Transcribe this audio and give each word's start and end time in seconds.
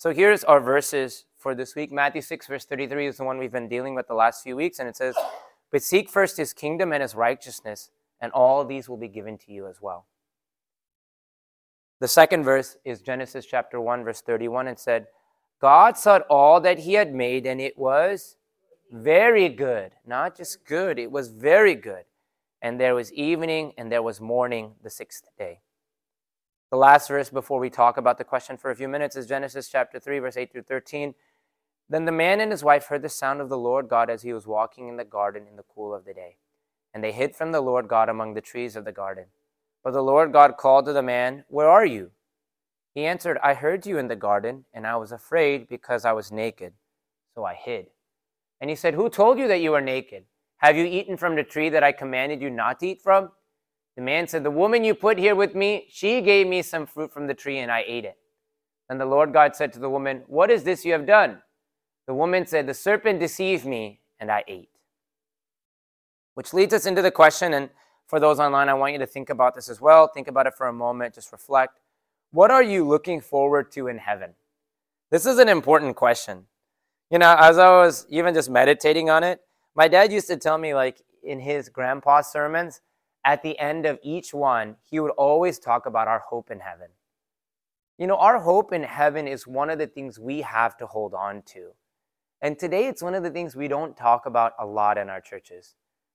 So 0.00 0.14
here's 0.14 0.44
our 0.44 0.60
verses 0.60 1.26
for 1.36 1.54
this 1.54 1.74
week. 1.74 1.92
Matthew 1.92 2.22
6, 2.22 2.46
verse 2.46 2.64
33 2.64 3.08
is 3.08 3.18
the 3.18 3.24
one 3.24 3.36
we've 3.36 3.52
been 3.52 3.68
dealing 3.68 3.94
with 3.94 4.08
the 4.08 4.14
last 4.14 4.42
few 4.42 4.56
weeks, 4.56 4.78
and 4.78 4.88
it 4.88 4.96
says, 4.96 5.14
But 5.70 5.82
seek 5.82 6.08
first 6.08 6.38
his 6.38 6.54
kingdom 6.54 6.90
and 6.94 7.02
his 7.02 7.14
righteousness, 7.14 7.90
and 8.18 8.32
all 8.32 8.64
these 8.64 8.88
will 8.88 8.96
be 8.96 9.08
given 9.08 9.36
to 9.36 9.52
you 9.52 9.66
as 9.66 9.82
well. 9.82 10.06
The 11.98 12.08
second 12.08 12.44
verse 12.44 12.78
is 12.82 13.02
Genesis 13.02 13.44
chapter 13.44 13.78
1, 13.78 14.02
verse 14.02 14.22
31. 14.22 14.68
It 14.68 14.80
said, 14.80 15.06
God 15.60 15.98
saw 15.98 16.20
all 16.30 16.62
that 16.62 16.78
he 16.78 16.94
had 16.94 17.14
made, 17.14 17.44
and 17.44 17.60
it 17.60 17.76
was 17.76 18.36
very 18.90 19.50
good. 19.50 19.92
Not 20.06 20.34
just 20.34 20.64
good, 20.64 20.98
it 20.98 21.12
was 21.12 21.28
very 21.28 21.74
good. 21.74 22.04
And 22.62 22.80
there 22.80 22.94
was 22.94 23.12
evening 23.12 23.74
and 23.76 23.92
there 23.92 24.02
was 24.02 24.18
morning 24.18 24.76
the 24.82 24.88
sixth 24.88 25.24
day. 25.36 25.60
The 26.70 26.76
last 26.76 27.08
verse 27.08 27.30
before 27.30 27.58
we 27.58 27.68
talk 27.68 27.96
about 27.96 28.16
the 28.16 28.22
question 28.22 28.56
for 28.56 28.70
a 28.70 28.76
few 28.76 28.86
minutes 28.86 29.16
is 29.16 29.26
Genesis 29.26 29.68
chapter 29.68 29.98
3, 29.98 30.20
verse 30.20 30.36
8 30.36 30.52
through 30.52 30.62
13. 30.62 31.14
Then 31.88 32.04
the 32.04 32.12
man 32.12 32.40
and 32.40 32.52
his 32.52 32.62
wife 32.62 32.86
heard 32.86 33.02
the 33.02 33.08
sound 33.08 33.40
of 33.40 33.48
the 33.48 33.58
Lord 33.58 33.88
God 33.88 34.08
as 34.08 34.22
he 34.22 34.32
was 34.32 34.46
walking 34.46 34.86
in 34.86 34.96
the 34.96 35.04
garden 35.04 35.48
in 35.50 35.56
the 35.56 35.64
cool 35.74 35.92
of 35.92 36.04
the 36.04 36.14
day. 36.14 36.36
And 36.94 37.02
they 37.02 37.10
hid 37.10 37.34
from 37.34 37.50
the 37.50 37.60
Lord 37.60 37.88
God 37.88 38.08
among 38.08 38.34
the 38.34 38.40
trees 38.40 38.76
of 38.76 38.84
the 38.84 38.92
garden. 38.92 39.26
But 39.82 39.94
the 39.94 40.02
Lord 40.02 40.32
God 40.32 40.56
called 40.56 40.84
to 40.84 40.92
the 40.92 41.02
man, 41.02 41.44
Where 41.48 41.68
are 41.68 41.84
you? 41.84 42.12
He 42.94 43.04
answered, 43.04 43.38
I 43.42 43.54
heard 43.54 43.84
you 43.84 43.98
in 43.98 44.06
the 44.06 44.14
garden, 44.14 44.64
and 44.72 44.86
I 44.86 44.94
was 44.94 45.10
afraid 45.10 45.68
because 45.68 46.04
I 46.04 46.12
was 46.12 46.30
naked. 46.30 46.74
So 47.34 47.44
I 47.44 47.54
hid. 47.54 47.86
And 48.60 48.70
he 48.70 48.76
said, 48.76 48.94
Who 48.94 49.10
told 49.10 49.40
you 49.40 49.48
that 49.48 49.60
you 49.60 49.72
were 49.72 49.80
naked? 49.80 50.24
Have 50.58 50.76
you 50.76 50.84
eaten 50.84 51.16
from 51.16 51.34
the 51.34 51.42
tree 51.42 51.70
that 51.70 51.82
I 51.82 51.90
commanded 51.90 52.40
you 52.40 52.50
not 52.50 52.78
to 52.78 52.86
eat 52.86 53.02
from? 53.02 53.32
The 54.00 54.06
man 54.06 54.26
said, 54.28 54.44
The 54.44 54.50
woman 54.50 54.82
you 54.82 54.94
put 54.94 55.18
here 55.18 55.34
with 55.34 55.54
me, 55.54 55.84
she 55.90 56.22
gave 56.22 56.46
me 56.46 56.62
some 56.62 56.86
fruit 56.86 57.12
from 57.12 57.26
the 57.26 57.34
tree, 57.34 57.58
and 57.58 57.70
I 57.70 57.84
ate 57.86 58.06
it. 58.06 58.16
Then 58.88 58.96
the 58.96 59.04
Lord 59.04 59.34
God 59.34 59.54
said 59.54 59.74
to 59.74 59.78
the 59.78 59.90
woman, 59.90 60.22
What 60.26 60.50
is 60.50 60.64
this 60.64 60.86
you 60.86 60.92
have 60.92 61.04
done? 61.04 61.42
The 62.06 62.14
woman 62.14 62.46
said, 62.46 62.66
The 62.66 62.72
serpent 62.72 63.20
deceived 63.20 63.66
me, 63.66 64.00
and 64.18 64.32
I 64.32 64.42
ate. 64.48 64.70
Which 66.32 66.54
leads 66.54 66.72
us 66.72 66.86
into 66.86 67.02
the 67.02 67.10
question, 67.10 67.52
and 67.52 67.68
for 68.06 68.18
those 68.18 68.40
online, 68.40 68.70
I 68.70 68.72
want 68.72 68.94
you 68.94 68.98
to 69.00 69.06
think 69.06 69.28
about 69.28 69.54
this 69.54 69.68
as 69.68 69.82
well. 69.82 70.08
Think 70.08 70.28
about 70.28 70.46
it 70.46 70.54
for 70.54 70.66
a 70.66 70.72
moment, 70.72 71.16
just 71.16 71.30
reflect. 71.30 71.78
What 72.30 72.50
are 72.50 72.62
you 72.62 72.88
looking 72.88 73.20
forward 73.20 73.70
to 73.72 73.86
in 73.86 73.98
heaven? 73.98 74.30
This 75.10 75.26
is 75.26 75.38
an 75.38 75.50
important 75.50 75.96
question. 75.96 76.46
You 77.10 77.18
know, 77.18 77.36
as 77.38 77.58
I 77.58 77.68
was 77.68 78.06
even 78.08 78.32
just 78.32 78.48
meditating 78.48 79.10
on 79.10 79.24
it, 79.24 79.42
my 79.74 79.88
dad 79.88 80.10
used 80.10 80.28
to 80.28 80.38
tell 80.38 80.56
me, 80.56 80.72
like 80.72 81.02
in 81.22 81.38
his 81.38 81.68
grandpa's 81.68 82.28
sermons, 82.28 82.80
at 83.24 83.42
the 83.42 83.58
end 83.58 83.86
of 83.86 83.98
each 84.02 84.32
one, 84.32 84.76
he 84.82 85.00
would 85.00 85.10
always 85.12 85.58
talk 85.58 85.86
about 85.86 86.08
our 86.08 86.20
hope 86.20 86.50
in 86.50 86.60
heaven. 86.60 86.88
You 87.98 88.06
know, 88.06 88.16
our 88.16 88.40
hope 88.40 88.72
in 88.72 88.82
heaven 88.82 89.28
is 89.28 89.46
one 89.46 89.68
of 89.68 89.78
the 89.78 89.86
things 89.86 90.18
we 90.18 90.40
have 90.40 90.76
to 90.78 90.86
hold 90.86 91.12
on 91.12 91.42
to. 91.52 91.72
And 92.40 92.58
today, 92.58 92.86
it's 92.86 93.02
one 93.02 93.14
of 93.14 93.22
the 93.22 93.30
things 93.30 93.54
we 93.54 93.68
don't 93.68 93.94
talk 93.94 94.24
about 94.24 94.54
a 94.58 94.64
lot 94.64 94.96
in 94.96 95.10
our 95.10 95.20
churches. 95.20 95.74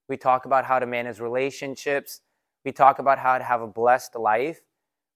We 0.10 0.18
talk 0.18 0.46
about 0.46 0.66
how 0.66 0.80
to 0.80 0.88
manage 0.88 1.20
relationships, 1.20 2.22
we 2.64 2.72
talk 2.72 2.98
about 2.98 3.20
how 3.20 3.38
to 3.38 3.44
have 3.44 3.62
a 3.62 3.68
blessed 3.68 4.16
life. 4.16 4.62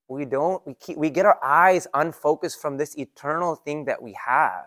We 0.08 0.26
don't, 0.26 0.66
we, 0.66 0.74
keep, 0.76 0.98
we 0.98 1.10
get 1.10 1.26
our 1.26 1.44
eyes 1.44 1.88
unfocused 1.94 2.62
from 2.62 2.78
this 2.78 2.98
eternal 2.98 3.56
thing 3.56 3.86
that 3.86 4.02
we 4.02 4.16
have. 4.26 4.66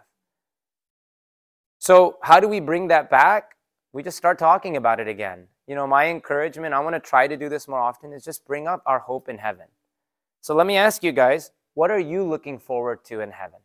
So, 1.78 2.18
how 2.22 2.40
do 2.40 2.48
we 2.48 2.60
bring 2.60 2.88
that 2.88 3.10
back? 3.10 3.56
We 3.92 4.02
just 4.02 4.16
start 4.16 4.38
talking 4.38 4.76
about 4.76 4.98
it 5.00 5.08
again 5.08 5.48
you 5.66 5.74
know, 5.74 5.86
my 5.86 6.08
encouragement, 6.08 6.74
I 6.74 6.80
want 6.80 6.94
to 6.94 7.00
try 7.00 7.26
to 7.26 7.36
do 7.36 7.48
this 7.48 7.68
more 7.68 7.78
often, 7.78 8.12
is 8.12 8.24
just 8.24 8.46
bring 8.46 8.66
up 8.66 8.82
our 8.86 8.98
hope 8.98 9.28
in 9.28 9.38
heaven. 9.38 9.66
So 10.40 10.54
let 10.54 10.66
me 10.66 10.76
ask 10.76 11.02
you 11.02 11.12
guys, 11.12 11.52
what 11.74 11.90
are 11.90 12.00
you 12.00 12.24
looking 12.24 12.58
forward 12.58 13.04
to 13.06 13.20
in 13.20 13.30
heaven? 13.30 13.60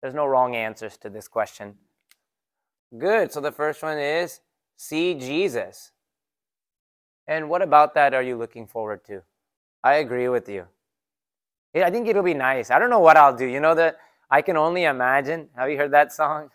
There's 0.00 0.14
no 0.14 0.26
wrong 0.26 0.56
answers 0.56 0.96
to 0.98 1.10
this 1.10 1.28
question. 1.28 1.76
Good. 2.96 3.30
So 3.32 3.40
the 3.40 3.52
first 3.52 3.82
one 3.82 3.98
is 3.98 4.40
see 4.76 5.14
Jesus. 5.14 5.92
And 7.28 7.48
what 7.48 7.62
about 7.62 7.94
that 7.94 8.14
are 8.14 8.22
you 8.22 8.36
looking 8.36 8.66
forward 8.66 9.04
to? 9.04 9.22
I 9.84 9.94
agree 9.94 10.28
with 10.28 10.48
you. 10.48 10.66
I 11.74 11.90
think 11.90 12.08
it'll 12.08 12.22
be 12.22 12.34
nice. 12.34 12.70
I 12.70 12.78
don't 12.78 12.90
know 12.90 12.98
what 12.98 13.16
I'll 13.16 13.36
do. 13.36 13.46
You 13.46 13.60
know 13.60 13.74
that 13.76 13.98
I 14.30 14.42
can 14.42 14.56
only 14.56 14.84
imagine. 14.84 15.48
Have 15.54 15.70
you 15.70 15.76
heard 15.76 15.92
that 15.92 16.12
song? 16.12 16.50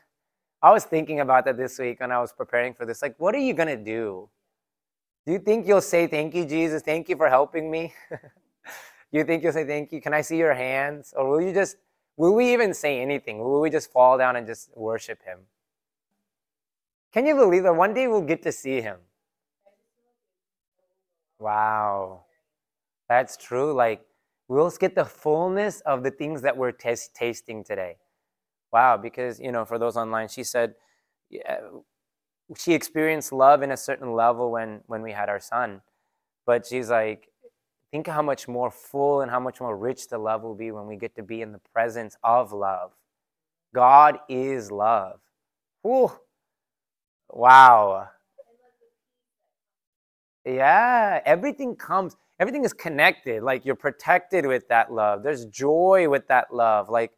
I 0.65 0.71
was 0.71 0.83
thinking 0.83 1.19
about 1.19 1.45
that 1.45 1.57
this 1.57 1.77
week 1.77 1.99
when 1.99 2.11
I 2.11 2.19
was 2.19 2.33
preparing 2.33 2.73
for 2.73 2.87
this. 2.87 3.03
Like, 3.03 3.13
what 3.19 3.35
are 3.35 3.43
you 3.49 3.53
going 3.53 3.67
to 3.67 3.77
do? 3.77 4.27
Do 5.27 5.33
you 5.33 5.37
think 5.37 5.67
you'll 5.67 5.79
say, 5.79 6.07
Thank 6.07 6.33
you, 6.33 6.43
Jesus? 6.43 6.81
Thank 6.81 7.07
you 7.07 7.15
for 7.15 7.29
helping 7.29 7.69
me? 7.69 7.93
you 9.11 9.23
think 9.25 9.43
you'll 9.43 9.53
say, 9.53 9.63
Thank 9.63 9.91
you? 9.91 10.01
Can 10.01 10.11
I 10.11 10.21
see 10.21 10.37
your 10.37 10.55
hands? 10.55 11.13
Or 11.15 11.29
will 11.29 11.39
you 11.39 11.53
just, 11.53 11.77
will 12.17 12.33
we 12.33 12.51
even 12.51 12.73
say 12.73 12.99
anything? 12.99 13.37
Will 13.37 13.61
we 13.61 13.69
just 13.69 13.91
fall 13.91 14.17
down 14.17 14.37
and 14.37 14.47
just 14.47 14.75
worship 14.75 15.21
Him? 15.21 15.37
Can 17.13 17.27
you 17.27 17.35
believe 17.35 17.61
that 17.61 17.75
one 17.75 17.93
day 17.93 18.07
we'll 18.07 18.21
get 18.21 18.41
to 18.41 18.51
see 18.51 18.81
Him? 18.81 18.97
Wow. 21.37 22.21
That's 23.07 23.37
true. 23.37 23.71
Like, 23.71 24.03
we'll 24.47 24.71
get 24.71 24.95
the 24.95 25.05
fullness 25.05 25.81
of 25.81 26.01
the 26.01 26.09
things 26.09 26.41
that 26.41 26.57
we're 26.57 26.71
t- 26.71 26.95
tasting 27.13 27.63
today 27.63 27.97
wow, 28.75 28.97
because, 28.97 29.39
you 29.39 29.53
know, 29.53 29.63
for 29.63 29.79
those 29.79 29.95
online, 29.95 30.27
she 30.27 30.43
said 30.43 30.73
yeah, 31.29 31.59
she 32.57 32.73
experienced 32.73 33.31
love 33.31 33.61
in 33.61 33.71
a 33.71 33.77
certain 33.77 34.11
level 34.11 34.51
when, 34.51 34.81
when 34.87 35.01
we 35.01 35.13
had 35.13 35.29
our 35.29 35.39
son. 35.39 35.79
But 36.45 36.67
she's 36.67 36.89
like, 36.89 37.29
think 37.89 38.05
how 38.05 38.21
much 38.21 38.49
more 38.49 38.69
full 38.69 39.21
and 39.21 39.31
how 39.31 39.39
much 39.39 39.61
more 39.61 39.77
rich 39.77 40.09
the 40.09 40.17
love 40.17 40.43
will 40.43 40.55
be 40.55 40.71
when 40.71 40.87
we 40.87 40.97
get 40.97 41.15
to 41.15 41.23
be 41.23 41.41
in 41.41 41.53
the 41.53 41.61
presence 41.73 42.17
of 42.21 42.51
love. 42.51 42.91
God 43.73 44.19
is 44.27 44.69
love. 44.69 45.21
Whew. 45.81 46.11
Wow. 47.29 48.09
Yeah, 50.43 51.21
everything 51.25 51.77
comes, 51.77 52.17
everything 52.41 52.65
is 52.65 52.73
connected. 52.73 53.41
Like 53.41 53.63
you're 53.63 53.75
protected 53.75 54.45
with 54.45 54.67
that 54.67 54.91
love. 54.91 55.23
There's 55.23 55.45
joy 55.45 56.09
with 56.09 56.27
that 56.27 56.53
love. 56.53 56.89
Like 56.89 57.13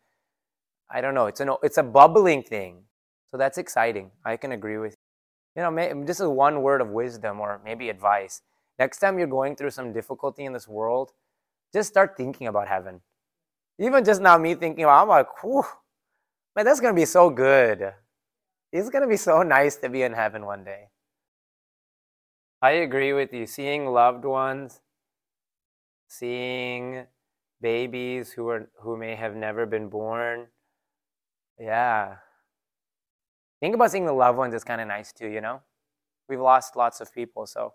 I 0.90 1.02
don't 1.02 1.14
know. 1.14 1.28
It's 1.28 1.40
an 1.40 1.52
it's 1.64 1.78
a 1.78 1.84
bubbling 1.84 2.44
thing. 2.44 2.84
So 3.32 3.38
that's 3.38 3.58
exciting. 3.58 4.12
I 4.24 4.38
can 4.38 4.52
agree 4.54 4.78
with 4.78 4.94
you. 4.94 4.98
You 5.58 5.64
know, 5.64 5.72
may, 5.72 5.92
this 6.06 6.20
is 6.20 6.28
one 6.28 6.62
word 6.62 6.82
of 6.82 6.90
wisdom 6.90 7.40
or 7.40 7.60
maybe 7.66 7.90
advice. 7.90 8.42
Next 8.80 9.00
time 9.00 9.18
you're 9.18 9.28
going 9.28 9.56
through 9.56 9.72
some 9.72 9.92
difficulty 9.92 10.46
in 10.46 10.54
this 10.54 10.68
world, 10.68 11.12
just 11.74 11.90
start 11.90 12.16
thinking 12.16 12.48
about 12.48 12.68
heaven. 12.68 13.02
Even 13.80 14.04
just 14.06 14.22
now, 14.22 14.38
me 14.38 14.56
thinking, 14.56 14.84
about, 14.84 15.04
I'm 15.04 15.10
like, 15.10 15.44
whew, 15.44 15.66
man, 16.56 16.66
that's 16.66 16.80
gonna 16.80 16.94
be 16.94 17.06
so 17.06 17.30
good. 17.30 17.94
It's 18.72 18.90
gonna 18.90 19.08
be 19.08 19.18
so 19.18 19.44
nice 19.58 19.78
to 19.78 19.90
be 19.90 20.04
in 20.04 20.14
heaven 20.14 20.46
one 20.46 20.64
day. 20.64 20.90
I 22.62 22.72
agree 22.72 23.14
with 23.14 23.34
you. 23.34 23.46
Seeing 23.46 23.88
loved 23.88 24.26
ones, 24.26 24.82
seeing 26.08 27.06
babies 27.62 28.32
who 28.32 28.48
are 28.50 28.70
who 28.82 28.98
may 28.98 29.16
have 29.16 29.36
never 29.36 29.66
been 29.66 29.90
born, 29.90 30.48
yeah. 31.60 32.18
Think 33.60 33.76
about 33.76 33.92
seeing 33.92 34.06
the 34.06 34.14
loved 34.14 34.38
ones 34.38 34.54
is 34.54 34.64
kind 34.64 34.82
of 34.82 34.88
nice 34.88 35.12
too, 35.12 35.28
you 35.28 35.42
know? 35.42 35.62
We've 36.30 36.40
lost 36.40 36.76
lots 36.76 37.02
of 37.02 37.14
people, 37.14 37.48
so. 37.48 37.74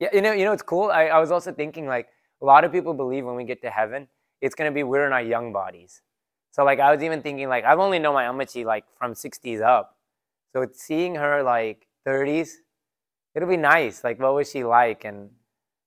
Yeah, 0.00 0.08
you 0.12 0.22
know, 0.22 0.32
you 0.32 0.44
know, 0.44 0.52
it's 0.52 0.62
cool. 0.62 0.90
I, 0.90 1.06
I 1.06 1.18
was 1.20 1.30
also 1.30 1.52
thinking 1.52 1.86
like 1.86 2.08
a 2.42 2.44
lot 2.44 2.64
of 2.64 2.72
people 2.72 2.94
believe 2.94 3.24
when 3.24 3.36
we 3.36 3.44
get 3.44 3.62
to 3.62 3.70
heaven, 3.70 4.08
it's 4.40 4.54
gonna 4.54 4.72
be 4.72 4.82
we're 4.82 5.06
in 5.06 5.12
our 5.12 5.22
young 5.22 5.52
bodies. 5.52 6.02
So 6.50 6.64
like 6.64 6.80
I 6.80 6.94
was 6.94 7.02
even 7.02 7.22
thinking 7.22 7.48
like 7.48 7.64
I've 7.64 7.78
only 7.78 7.98
known 7.98 8.14
my 8.14 8.24
amachi 8.24 8.64
like 8.64 8.84
from 8.98 9.14
60s 9.14 9.62
up. 9.62 9.96
So 10.52 10.62
it's 10.62 10.82
seeing 10.82 11.14
her 11.16 11.42
like 11.42 11.86
30s, 12.06 12.50
it'll 13.34 13.48
be 13.48 13.56
nice. 13.56 14.04
Like 14.04 14.20
what 14.20 14.34
was 14.34 14.50
she 14.50 14.64
like? 14.64 15.04
And 15.04 15.30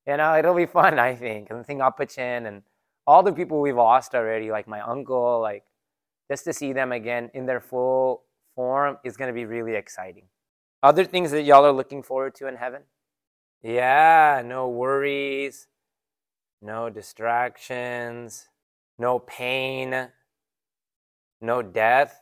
you 0.08 0.18
know, 0.18 0.38
it'll 0.38 0.56
be 0.56 0.66
fun, 0.66 1.00
I 1.00 1.16
think. 1.16 1.50
And 1.50 1.60
I 1.60 1.64
think 1.64 1.82
Apachin 1.82 2.48
and 2.48 2.64
all 3.06 3.24
the 3.24 3.34
people 3.34 3.62
we've 3.62 3.76
lost 3.76 4.16
already, 4.16 4.52
like 4.52 4.68
my 4.68 4.82
uncle, 4.82 5.42
like 5.42 5.64
just 6.30 6.44
to 6.46 6.54
see 6.54 6.74
them 6.74 6.92
again 6.92 7.30
in 7.34 7.46
their 7.46 7.62
full 7.62 8.24
form 8.56 8.98
is 9.04 9.18
going 9.18 9.30
to 9.30 9.34
be 9.34 9.46
really 9.46 9.76
exciting. 9.76 10.26
Other 10.84 11.06
things 11.06 11.32
that 11.32 11.44
y'all 11.44 11.66
are 11.66 11.72
looking 11.72 12.04
forward 12.04 12.36
to 12.36 12.48
in 12.48 12.56
heaven? 12.56 12.84
Yeah, 13.64 14.42
no 14.46 14.70
worries, 14.70 15.68
no 16.62 16.90
distractions, 16.90 18.48
no 18.98 19.20
pain, 19.20 20.10
no 21.42 21.62
death. 21.62 22.22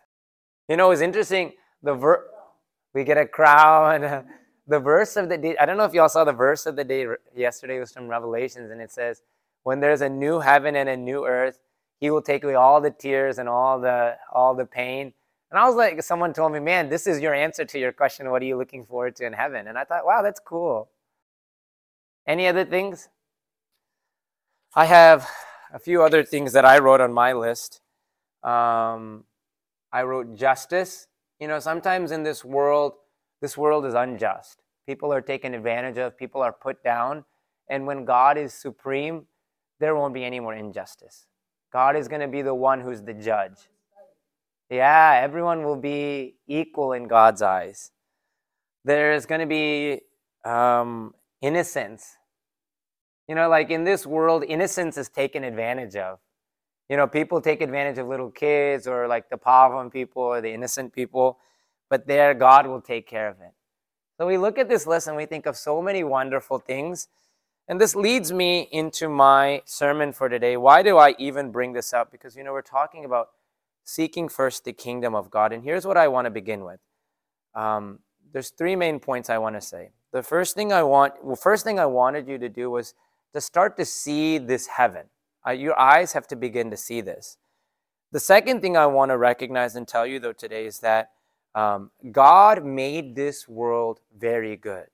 You 0.70 0.78
know, 0.78 0.92
it's 0.92 1.02
interesting. 1.02 1.54
The 1.84 1.94
ver- 1.94 2.26
we 2.94 3.04
get 3.04 3.18
a 3.18 3.28
crown. 3.28 4.26
the 4.68 4.80
verse 4.80 5.16
of 5.16 5.30
the 5.30 5.38
day. 5.38 5.56
I 5.60 5.66
don't 5.66 5.78
know 5.78 5.86
if 5.86 5.94
y'all 5.94 6.10
saw 6.10 6.24
the 6.24 6.34
verse 6.34 6.66
of 6.66 6.76
the 6.76 6.84
day 6.84 7.06
yesterday 7.36 7.80
was 7.80 7.92
from 7.92 8.08
Revelations, 8.08 8.72
and 8.72 8.82
it 8.82 8.92
says, 8.92 9.22
"When 9.64 9.80
there's 9.80 10.02
a 10.02 10.10
new 10.10 10.40
heaven 10.40 10.76
and 10.76 10.90
a 10.90 10.98
new 10.98 11.26
earth, 11.26 11.60
he 12.00 12.10
will 12.10 12.22
take 12.22 12.44
away 12.44 12.56
all 12.56 12.82
the 12.82 12.92
tears 12.92 13.38
and 13.38 13.48
all 13.50 13.80
the 13.80 14.18
all 14.34 14.56
the 14.56 14.66
pain. 14.66 15.14
And 15.52 15.60
I 15.60 15.66
was 15.68 15.76
like, 15.76 16.02
someone 16.04 16.34
told 16.34 16.52
me, 16.52 16.60
man, 16.60 16.90
this 16.90 17.08
is 17.08 17.22
your 17.22 17.34
answer 17.34 17.66
to 17.66 17.80
your 17.80 17.92
question. 17.92 18.30
What 18.30 18.42
are 18.42 18.46
you 18.46 18.58
looking 18.58 18.86
forward 18.86 19.16
to 19.18 19.26
in 19.26 19.34
heaven? 19.34 19.68
And 19.68 19.78
I 19.78 19.84
thought, 19.84 20.06
wow, 20.06 20.22
that's 20.22 20.40
cool. 20.40 20.90
Any 22.28 22.48
other 22.48 22.66
things? 22.66 23.10
I 24.76 24.86
have 24.86 25.30
a 25.74 25.80
few 25.80 26.04
other 26.04 26.24
things 26.24 26.54
that 26.54 26.66
I 26.66 26.80
wrote 26.80 27.00
on 27.00 27.14
my 27.14 27.32
list. 27.34 27.80
Um, 28.44 29.24
I 29.94 30.04
wrote 30.04 30.36
justice. 30.36 31.08
You 31.40 31.48
know, 31.48 31.60
sometimes 31.60 32.12
in 32.12 32.24
this 32.24 32.44
world, 32.44 32.94
this 33.42 33.58
world 33.58 33.86
is 33.86 33.94
unjust. 33.94 34.62
People 34.86 35.14
are 35.14 35.22
taken 35.22 35.54
advantage 35.54 35.98
of, 35.98 36.18
people 36.18 36.42
are 36.42 36.52
put 36.52 36.84
down. 36.84 37.24
And 37.70 37.88
when 37.88 38.06
God 38.06 38.38
is 38.38 38.54
supreme, 38.54 39.28
there 39.80 39.96
won't 39.96 40.14
be 40.14 40.26
any 40.26 40.40
more 40.40 40.54
injustice. 40.54 41.28
God 41.76 41.98
is 41.98 42.08
going 42.08 42.22
to 42.22 42.30
be 42.30 42.42
the 42.42 42.56
one 42.56 42.80
who's 42.80 43.02
the 43.02 43.14
judge. 43.14 43.58
Yeah, 44.70 45.20
everyone 45.22 45.66
will 45.66 45.76
be 45.76 46.36
equal 46.48 46.94
in 46.94 47.10
God's 47.10 47.42
eyes. 47.42 47.92
There's 48.86 49.26
going 49.26 49.42
to 49.42 49.46
be 49.46 50.00
um, 50.50 51.14
innocence. 51.42 52.16
You 53.28 53.36
know, 53.36 53.50
like 53.50 53.72
in 53.72 53.84
this 53.84 54.08
world, 54.08 54.46
innocence 54.48 54.98
is 54.98 55.10
taken 55.10 55.44
advantage 55.44 55.98
of. 55.98 56.20
You 56.88 56.96
know, 56.96 57.08
people 57.08 57.42
take 57.42 57.60
advantage 57.60 57.98
of 57.98 58.08
little 58.08 58.32
kids 58.32 58.88
or 58.88 59.10
like 59.10 59.30
the 59.30 59.36
powerful 59.36 59.90
people 59.90 60.24
or 60.24 60.40
the 60.40 60.54
innocent 60.54 60.94
people, 60.94 61.40
but 61.90 62.08
there, 62.08 62.34
God 62.34 62.68
will 62.68 62.80
take 62.80 63.06
care 63.06 63.28
of 63.28 63.42
it. 63.42 63.52
So 64.18 64.26
we 64.26 64.38
look 64.38 64.58
at 64.58 64.70
this 64.70 64.88
and 65.08 65.18
we 65.18 65.26
think 65.26 65.46
of 65.46 65.58
so 65.58 65.82
many 65.82 66.06
wonderful 66.06 66.58
things. 66.58 67.10
And 67.68 67.82
this 67.82 67.96
leads 67.96 68.32
me 68.32 68.68
into 68.72 69.10
my 69.10 69.64
sermon 69.66 70.14
for 70.14 70.30
today. 70.30 70.56
Why 70.56 70.84
do 70.84 70.98
I 70.98 71.16
even 71.18 71.52
bring 71.52 71.74
this 71.74 71.94
up? 71.94 72.12
Because, 72.12 72.36
you 72.36 72.44
know, 72.44 72.52
we're 72.52 72.62
talking 72.62 73.06
about 73.06 73.30
seeking 73.84 74.30
first 74.30 74.66
the 74.66 74.74
kingdom 74.74 75.16
of 75.16 75.32
God. 75.32 75.52
And 75.52 75.64
here's 75.64 75.86
what 75.86 75.98
I 75.98 76.08
want 76.08 76.26
to 76.26 76.32
begin 76.32 76.64
with. 76.64 76.80
Um, 77.56 78.00
there's 78.34 78.50
three 78.50 78.76
main 78.76 79.00
points 79.00 79.30
I 79.30 79.38
want 79.38 79.56
to 79.56 79.62
say. 79.62 79.90
The 80.12 80.22
first 80.22 80.56
thing 80.56 80.72
I 80.72 80.84
want, 80.84 81.14
well, 81.24 81.36
first 81.36 81.64
thing 81.64 81.80
I 81.80 81.86
wanted 81.86 82.28
you 82.28 82.38
to 82.38 82.50
do 82.50 82.70
was 82.70 82.94
to 83.34 83.42
start 83.42 83.78
to 83.78 83.86
see 83.86 84.38
this 84.38 84.68
heaven. 84.68 85.08
Uh, 85.46 85.52
your 85.52 85.80
eyes 85.80 86.14
have 86.14 86.28
to 86.28 86.36
begin 86.36 86.70
to 86.72 86.78
see 86.78 87.02
this. 87.02 87.38
The 88.12 88.20
second 88.20 88.62
thing 88.62 88.78
I 88.78 88.86
want 88.86 89.10
to 89.10 89.18
recognize 89.18 89.76
and 89.76 89.88
tell 89.88 90.06
you 90.06 90.20
though 90.20 90.34
today 90.34 90.66
is 90.66 90.80
that 90.80 91.12
um, 91.54 91.92
God 92.12 92.64
made 92.64 93.16
this 93.16 93.48
world 93.48 94.00
very 94.18 94.56
good. 94.56 94.88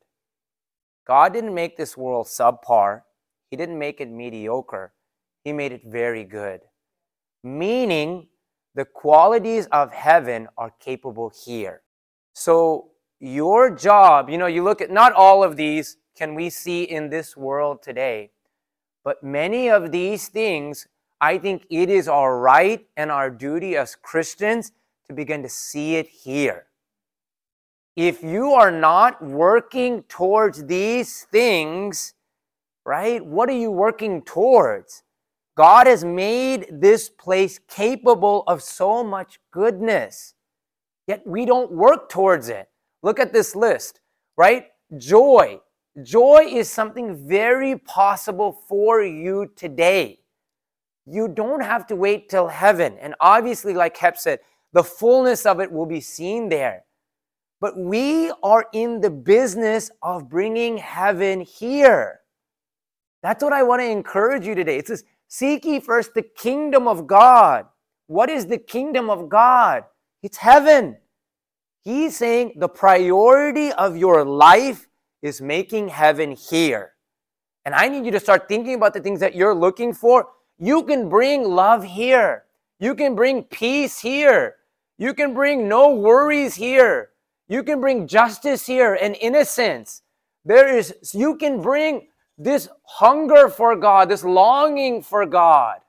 God 1.05 1.33
didn't 1.33 1.53
make 1.53 1.77
this 1.77 1.97
world 1.97 2.27
subpar. 2.27 3.01
He 3.49 3.57
didn't 3.57 3.79
make 3.79 3.99
it 3.99 4.09
mediocre. 4.09 4.93
He 5.43 5.53
made 5.53 5.71
it 5.71 5.83
very 5.85 6.23
good. 6.23 6.61
Meaning, 7.43 8.27
the 8.75 8.85
qualities 8.85 9.67
of 9.67 9.91
heaven 9.91 10.47
are 10.57 10.73
capable 10.79 11.31
here. 11.45 11.81
So, 12.33 12.91
your 13.19 13.69
job, 13.75 14.29
you 14.29 14.37
know, 14.37 14.47
you 14.47 14.63
look 14.63 14.81
at 14.81 14.89
not 14.89 15.13
all 15.13 15.43
of 15.43 15.55
these 15.55 15.97
can 16.15 16.35
we 16.35 16.49
see 16.49 16.83
in 16.83 17.09
this 17.09 17.35
world 17.35 17.81
today, 17.83 18.31
but 19.03 19.23
many 19.23 19.69
of 19.69 19.91
these 19.91 20.27
things, 20.27 20.87
I 21.19 21.37
think 21.37 21.65
it 21.69 21.89
is 21.89 22.07
our 22.07 22.39
right 22.39 22.85
and 22.95 23.11
our 23.11 23.29
duty 23.29 23.75
as 23.75 23.95
Christians 23.95 24.71
to 25.07 25.13
begin 25.13 25.43
to 25.43 25.49
see 25.49 25.95
it 25.95 26.07
here. 26.07 26.67
If 27.95 28.23
you 28.23 28.51
are 28.51 28.71
not 28.71 29.21
working 29.21 30.03
towards 30.03 30.65
these 30.65 31.23
things, 31.23 32.13
right, 32.85 33.23
what 33.25 33.49
are 33.49 33.57
you 33.57 33.69
working 33.69 34.21
towards? 34.21 35.03
God 35.57 35.87
has 35.87 36.05
made 36.05 36.67
this 36.71 37.09
place 37.09 37.59
capable 37.67 38.43
of 38.47 38.63
so 38.63 39.03
much 39.03 39.39
goodness, 39.51 40.33
yet 41.05 41.21
we 41.27 41.45
don't 41.45 41.71
work 41.71 42.07
towards 42.09 42.47
it. 42.47 42.69
Look 43.03 43.19
at 43.19 43.33
this 43.33 43.55
list, 43.55 43.99
right? 44.37 44.67
Joy. 44.97 45.59
Joy 46.01 46.45
is 46.47 46.69
something 46.69 47.27
very 47.27 47.77
possible 47.77 48.53
for 48.69 49.03
you 49.03 49.51
today. 49.57 50.19
You 51.05 51.27
don't 51.27 51.61
have 51.61 51.85
to 51.87 51.97
wait 51.97 52.29
till 52.29 52.47
heaven. 52.47 52.97
And 53.01 53.15
obviously, 53.19 53.73
like 53.73 53.97
Hep 53.97 54.17
said, 54.17 54.39
the 54.71 54.83
fullness 54.83 55.45
of 55.45 55.59
it 55.59 55.69
will 55.69 55.85
be 55.85 55.99
seen 55.99 56.47
there. 56.47 56.85
But 57.61 57.77
we 57.77 58.33
are 58.41 58.65
in 58.73 59.01
the 59.01 59.11
business 59.11 59.91
of 60.01 60.27
bringing 60.27 60.77
heaven 60.77 61.41
here. 61.41 62.21
That's 63.21 63.43
what 63.43 63.53
I 63.53 63.61
want 63.61 63.81
to 63.81 63.87
encourage 63.87 64.47
you 64.47 64.55
today. 64.55 64.77
It 64.77 64.87
says, 64.87 65.03
Seek 65.27 65.63
ye 65.63 65.79
first 65.79 66.15
the 66.15 66.23
kingdom 66.23 66.87
of 66.87 67.05
God. 67.05 67.67
What 68.07 68.31
is 68.31 68.47
the 68.47 68.57
kingdom 68.57 69.11
of 69.11 69.29
God? 69.29 69.85
It's 70.23 70.37
heaven. 70.37 70.97
He's 71.83 72.17
saying 72.17 72.55
the 72.57 72.67
priority 72.67 73.71
of 73.71 73.95
your 73.95 74.25
life 74.25 74.89
is 75.21 75.39
making 75.39 75.89
heaven 75.89 76.31
here. 76.31 76.93
And 77.63 77.75
I 77.75 77.87
need 77.87 78.05
you 78.05 78.11
to 78.11 78.19
start 78.19 78.49
thinking 78.49 78.73
about 78.73 78.93
the 78.93 79.01
things 79.01 79.19
that 79.19 79.35
you're 79.35 79.55
looking 79.55 79.93
for. 79.93 80.29
You 80.57 80.83
can 80.83 81.09
bring 81.09 81.43
love 81.43 81.83
here. 81.83 82.45
You 82.79 82.95
can 82.95 83.15
bring 83.15 83.43
peace 83.43 83.99
here. 83.99 84.55
You 84.97 85.13
can 85.13 85.35
bring 85.35 85.67
no 85.67 85.93
worries 85.93 86.55
here. 86.55 87.10
You 87.51 87.63
can 87.63 87.81
bring 87.81 88.07
justice 88.07 88.65
here 88.65 88.93
and 88.93 89.13
innocence. 89.19 90.03
There 90.45 90.73
is, 90.73 90.95
you 91.13 91.35
can 91.35 91.61
bring 91.61 92.07
this 92.37 92.69
hunger 92.83 93.49
for 93.49 93.75
God, 93.75 94.07
this 94.07 94.23
longing 94.23 95.03
for 95.03 95.25
God. 95.25 95.79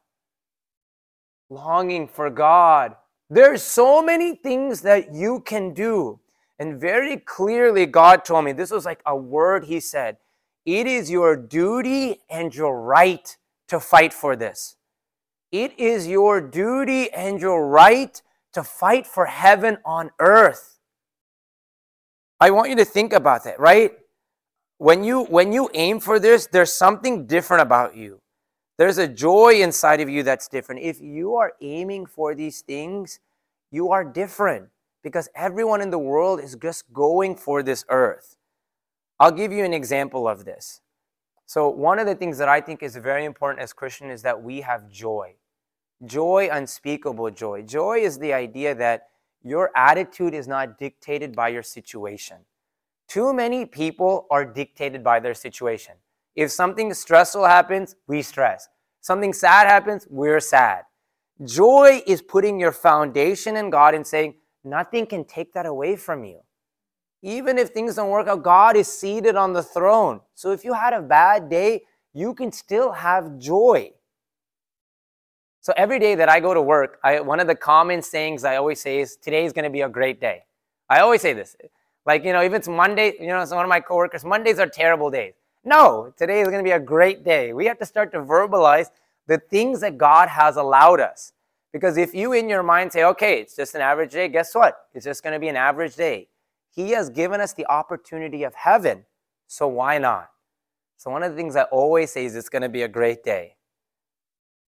Longing 1.48 2.08
for 2.08 2.30
God. 2.30 2.96
There's 3.30 3.62
so 3.62 4.02
many 4.02 4.34
things 4.34 4.80
that 4.80 5.14
you 5.14 5.38
can 5.38 5.72
do. 5.72 6.18
And 6.58 6.80
very 6.80 7.18
clearly, 7.18 7.86
God 7.86 8.24
told 8.24 8.44
me 8.44 8.50
this 8.50 8.72
was 8.72 8.84
like 8.84 9.00
a 9.06 9.14
word 9.14 9.66
He 9.66 9.78
said. 9.78 10.16
It 10.66 10.88
is 10.88 11.12
your 11.12 11.36
duty 11.36 12.22
and 12.28 12.52
your 12.52 12.82
right 12.82 13.36
to 13.68 13.78
fight 13.78 14.12
for 14.12 14.34
this. 14.34 14.78
It 15.52 15.78
is 15.78 16.08
your 16.08 16.40
duty 16.40 17.08
and 17.12 17.40
your 17.40 17.68
right 17.68 18.20
to 18.52 18.64
fight 18.64 19.06
for 19.06 19.26
heaven 19.26 19.78
on 19.84 20.10
earth. 20.18 20.80
I 22.42 22.50
want 22.50 22.70
you 22.70 22.76
to 22.76 22.84
think 22.84 23.12
about 23.12 23.44
that, 23.44 23.60
right? 23.60 23.92
When 24.78 25.04
you 25.04 25.26
when 25.26 25.52
you 25.52 25.70
aim 25.74 26.00
for 26.00 26.18
this, 26.18 26.48
there's 26.48 26.72
something 26.72 27.24
different 27.24 27.62
about 27.62 27.94
you. 27.94 28.18
There's 28.78 28.98
a 28.98 29.06
joy 29.06 29.60
inside 29.62 30.00
of 30.00 30.08
you 30.08 30.24
that's 30.24 30.48
different. 30.48 30.80
If 30.80 31.00
you 31.00 31.36
are 31.36 31.52
aiming 31.60 32.06
for 32.06 32.34
these 32.34 32.62
things, 32.62 33.20
you 33.70 33.92
are 33.92 34.02
different 34.02 34.70
because 35.04 35.28
everyone 35.36 35.80
in 35.80 35.90
the 35.90 36.00
world 36.00 36.40
is 36.40 36.56
just 36.60 36.92
going 36.92 37.36
for 37.36 37.62
this 37.62 37.84
earth. 37.88 38.34
I'll 39.20 39.30
give 39.30 39.52
you 39.52 39.64
an 39.64 39.72
example 39.72 40.26
of 40.26 40.44
this. 40.44 40.80
So, 41.46 41.68
one 41.68 42.00
of 42.00 42.06
the 42.06 42.16
things 42.16 42.38
that 42.38 42.48
I 42.48 42.60
think 42.60 42.82
is 42.82 42.96
very 42.96 43.24
important 43.24 43.62
as 43.62 43.72
Christian 43.72 44.10
is 44.10 44.22
that 44.22 44.42
we 44.42 44.62
have 44.62 44.90
joy. 44.90 45.36
Joy, 46.04 46.48
unspeakable 46.50 47.30
joy. 47.30 47.62
Joy 47.62 47.98
is 47.98 48.18
the 48.18 48.32
idea 48.32 48.74
that 48.74 49.11
your 49.42 49.70
attitude 49.76 50.34
is 50.34 50.48
not 50.48 50.78
dictated 50.78 51.34
by 51.34 51.48
your 51.48 51.62
situation. 51.62 52.38
Too 53.08 53.32
many 53.32 53.66
people 53.66 54.26
are 54.30 54.44
dictated 54.44 55.04
by 55.04 55.20
their 55.20 55.34
situation. 55.34 55.94
If 56.34 56.50
something 56.50 56.94
stressful 56.94 57.44
happens, 57.44 57.96
we 58.06 58.22
stress. 58.22 58.68
Something 59.00 59.32
sad 59.32 59.66
happens, 59.66 60.06
we're 60.08 60.40
sad. 60.40 60.84
Joy 61.44 62.02
is 62.06 62.22
putting 62.22 62.60
your 62.60 62.72
foundation 62.72 63.56
in 63.56 63.68
God 63.68 63.94
and 63.94 64.06
saying, 64.06 64.34
nothing 64.64 65.06
can 65.06 65.24
take 65.24 65.52
that 65.54 65.66
away 65.66 65.96
from 65.96 66.24
you. 66.24 66.40
Even 67.22 67.58
if 67.58 67.70
things 67.70 67.96
don't 67.96 68.10
work 68.10 68.28
out, 68.28 68.42
God 68.42 68.76
is 68.76 68.88
seated 68.88 69.36
on 69.36 69.52
the 69.52 69.62
throne. 69.62 70.20
So 70.34 70.52
if 70.52 70.64
you 70.64 70.72
had 70.72 70.92
a 70.92 71.02
bad 71.02 71.48
day, 71.48 71.82
you 72.12 72.34
can 72.34 72.52
still 72.52 72.92
have 72.92 73.38
joy. 73.38 73.90
So 75.62 75.72
every 75.76 76.00
day 76.00 76.16
that 76.16 76.28
I 76.28 76.40
go 76.40 76.52
to 76.54 76.60
work, 76.60 76.98
I, 77.04 77.20
one 77.20 77.38
of 77.38 77.46
the 77.46 77.54
common 77.54 78.02
sayings 78.02 78.42
I 78.42 78.56
always 78.56 78.80
say 78.80 78.98
is, 78.98 79.16
today 79.16 79.44
is 79.44 79.52
going 79.52 79.62
to 79.62 79.70
be 79.70 79.82
a 79.82 79.88
great 79.88 80.20
day. 80.20 80.42
I 80.90 80.98
always 81.00 81.22
say 81.22 81.34
this. 81.34 81.56
Like, 82.04 82.24
you 82.24 82.32
know, 82.32 82.42
if 82.42 82.52
it's 82.52 82.66
Monday, 82.66 83.14
you 83.20 83.28
know, 83.28 83.44
so 83.44 83.54
one 83.54 83.64
of 83.64 83.68
my 83.68 83.78
coworkers, 83.78 84.24
Mondays 84.24 84.58
are 84.58 84.66
terrible 84.66 85.08
days. 85.08 85.34
No, 85.64 86.12
today 86.18 86.40
is 86.40 86.48
going 86.48 86.58
to 86.58 86.64
be 86.64 86.72
a 86.72 86.80
great 86.80 87.24
day. 87.24 87.52
We 87.52 87.66
have 87.66 87.78
to 87.78 87.86
start 87.86 88.10
to 88.10 88.18
verbalize 88.18 88.90
the 89.28 89.38
things 89.38 89.80
that 89.82 89.96
God 89.96 90.28
has 90.28 90.56
allowed 90.56 90.98
us. 90.98 91.32
Because 91.72 91.96
if 91.96 92.12
you 92.12 92.32
in 92.32 92.48
your 92.48 92.64
mind 92.64 92.92
say, 92.92 93.04
okay, 93.04 93.40
it's 93.40 93.54
just 93.54 93.76
an 93.76 93.82
average 93.82 94.10
day, 94.10 94.26
guess 94.26 94.52
what? 94.56 94.88
It's 94.94 95.04
just 95.04 95.22
going 95.22 95.32
to 95.32 95.38
be 95.38 95.46
an 95.46 95.56
average 95.56 95.94
day. 95.94 96.26
He 96.74 96.90
has 96.90 97.08
given 97.08 97.40
us 97.40 97.52
the 97.52 97.66
opportunity 97.66 98.42
of 98.42 98.52
heaven, 98.54 99.04
so 99.46 99.68
why 99.68 99.98
not? 99.98 100.30
So, 100.96 101.10
one 101.10 101.22
of 101.22 101.30
the 101.30 101.36
things 101.36 101.54
I 101.54 101.62
always 101.64 102.10
say 102.10 102.24
is 102.24 102.34
it's 102.34 102.48
going 102.48 102.62
to 102.62 102.68
be 102.68 102.82
a 102.82 102.88
great 102.88 103.22
day. 103.22 103.56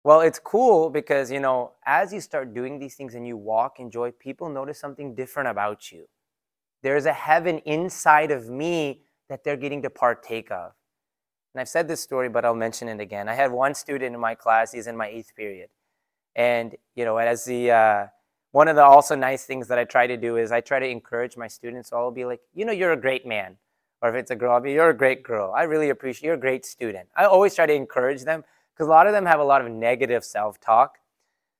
Well, 0.06 0.20
it's 0.20 0.38
cool 0.38 0.88
because, 0.88 1.32
you 1.32 1.40
know, 1.40 1.72
as 1.84 2.12
you 2.12 2.20
start 2.20 2.54
doing 2.54 2.78
these 2.78 2.94
things 2.94 3.16
and 3.16 3.26
you 3.26 3.36
walk 3.36 3.80
in 3.80 3.90
joy, 3.90 4.12
people 4.12 4.48
notice 4.48 4.78
something 4.78 5.16
different 5.16 5.48
about 5.48 5.90
you. 5.90 6.06
There's 6.84 7.06
a 7.06 7.12
heaven 7.12 7.58
inside 7.64 8.30
of 8.30 8.48
me 8.48 9.00
that 9.28 9.42
they're 9.42 9.56
getting 9.56 9.82
to 9.82 9.90
partake 9.90 10.52
of. 10.52 10.74
And 11.52 11.60
I've 11.60 11.68
said 11.68 11.88
this 11.88 12.00
story, 12.00 12.28
but 12.28 12.44
I'll 12.44 12.54
mention 12.54 12.86
it 12.86 13.00
again. 13.00 13.28
I 13.28 13.34
had 13.34 13.50
one 13.50 13.74
student 13.74 14.14
in 14.14 14.20
my 14.20 14.36
class, 14.36 14.70
he's 14.70 14.86
in 14.86 14.96
my 14.96 15.08
eighth 15.08 15.34
period. 15.34 15.70
And, 16.36 16.76
you 16.94 17.04
know, 17.04 17.16
as 17.16 17.44
the, 17.44 17.72
uh, 17.72 18.06
one 18.52 18.68
of 18.68 18.76
the 18.76 18.84
also 18.84 19.16
nice 19.16 19.44
things 19.44 19.66
that 19.66 19.76
I 19.76 19.82
try 19.82 20.06
to 20.06 20.16
do 20.16 20.36
is 20.36 20.52
I 20.52 20.60
try 20.60 20.78
to 20.78 20.86
encourage 20.86 21.36
my 21.36 21.48
students. 21.48 21.90
So 21.90 21.96
I'll 21.96 22.12
be 22.12 22.24
like, 22.24 22.42
you 22.54 22.64
know, 22.64 22.70
you're 22.70 22.92
a 22.92 22.96
great 22.96 23.26
man. 23.26 23.56
Or 24.00 24.10
if 24.10 24.14
it's 24.14 24.30
a 24.30 24.36
girl, 24.36 24.52
I'll 24.52 24.60
be, 24.60 24.70
you're 24.70 24.90
a 24.90 24.96
great 24.96 25.24
girl. 25.24 25.52
I 25.52 25.64
really 25.64 25.90
appreciate, 25.90 26.24
you're 26.24 26.34
a 26.34 26.38
great 26.38 26.64
student. 26.64 27.08
I 27.16 27.24
always 27.24 27.56
try 27.56 27.66
to 27.66 27.74
encourage 27.74 28.22
them 28.22 28.44
because 28.76 28.88
a 28.88 28.90
lot 28.90 29.06
of 29.06 29.14
them 29.14 29.24
have 29.24 29.40
a 29.40 29.44
lot 29.44 29.64
of 29.64 29.70
negative 29.70 30.24
self 30.24 30.60
talk. 30.60 30.98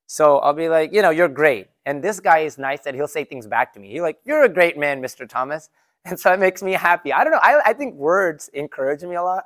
So 0.07 0.39
I'll 0.39 0.53
be 0.53 0.69
like, 0.69 0.93
you 0.93 1.03
know, 1.03 1.11
you're 1.11 1.29
great. 1.29 1.69
And 1.87 2.03
this 2.03 2.21
guy 2.21 2.41
is 2.41 2.59
nice 2.59 2.81
that 2.81 2.95
he'll 2.95 3.09
say 3.09 3.25
things 3.25 3.47
back 3.47 3.73
to 3.75 3.81
me. 3.81 3.91
He's 3.91 4.03
like, 4.03 4.19
you're 4.25 4.45
a 4.45 4.49
great 4.49 4.79
man, 4.79 5.03
Mr. 5.03 5.29
Thomas. 5.29 5.71
And 6.09 6.21
so 6.21 6.33
it 6.33 6.39
makes 6.39 6.63
me 6.63 6.71
happy. 6.71 7.13
I 7.13 7.25
don't 7.25 7.33
know. 7.33 7.41
I, 7.43 7.61
I 7.67 7.73
think 7.73 7.97
words 7.97 8.47
encourage 8.55 9.03
me 9.03 9.17
a 9.17 9.23
lot. 9.25 9.43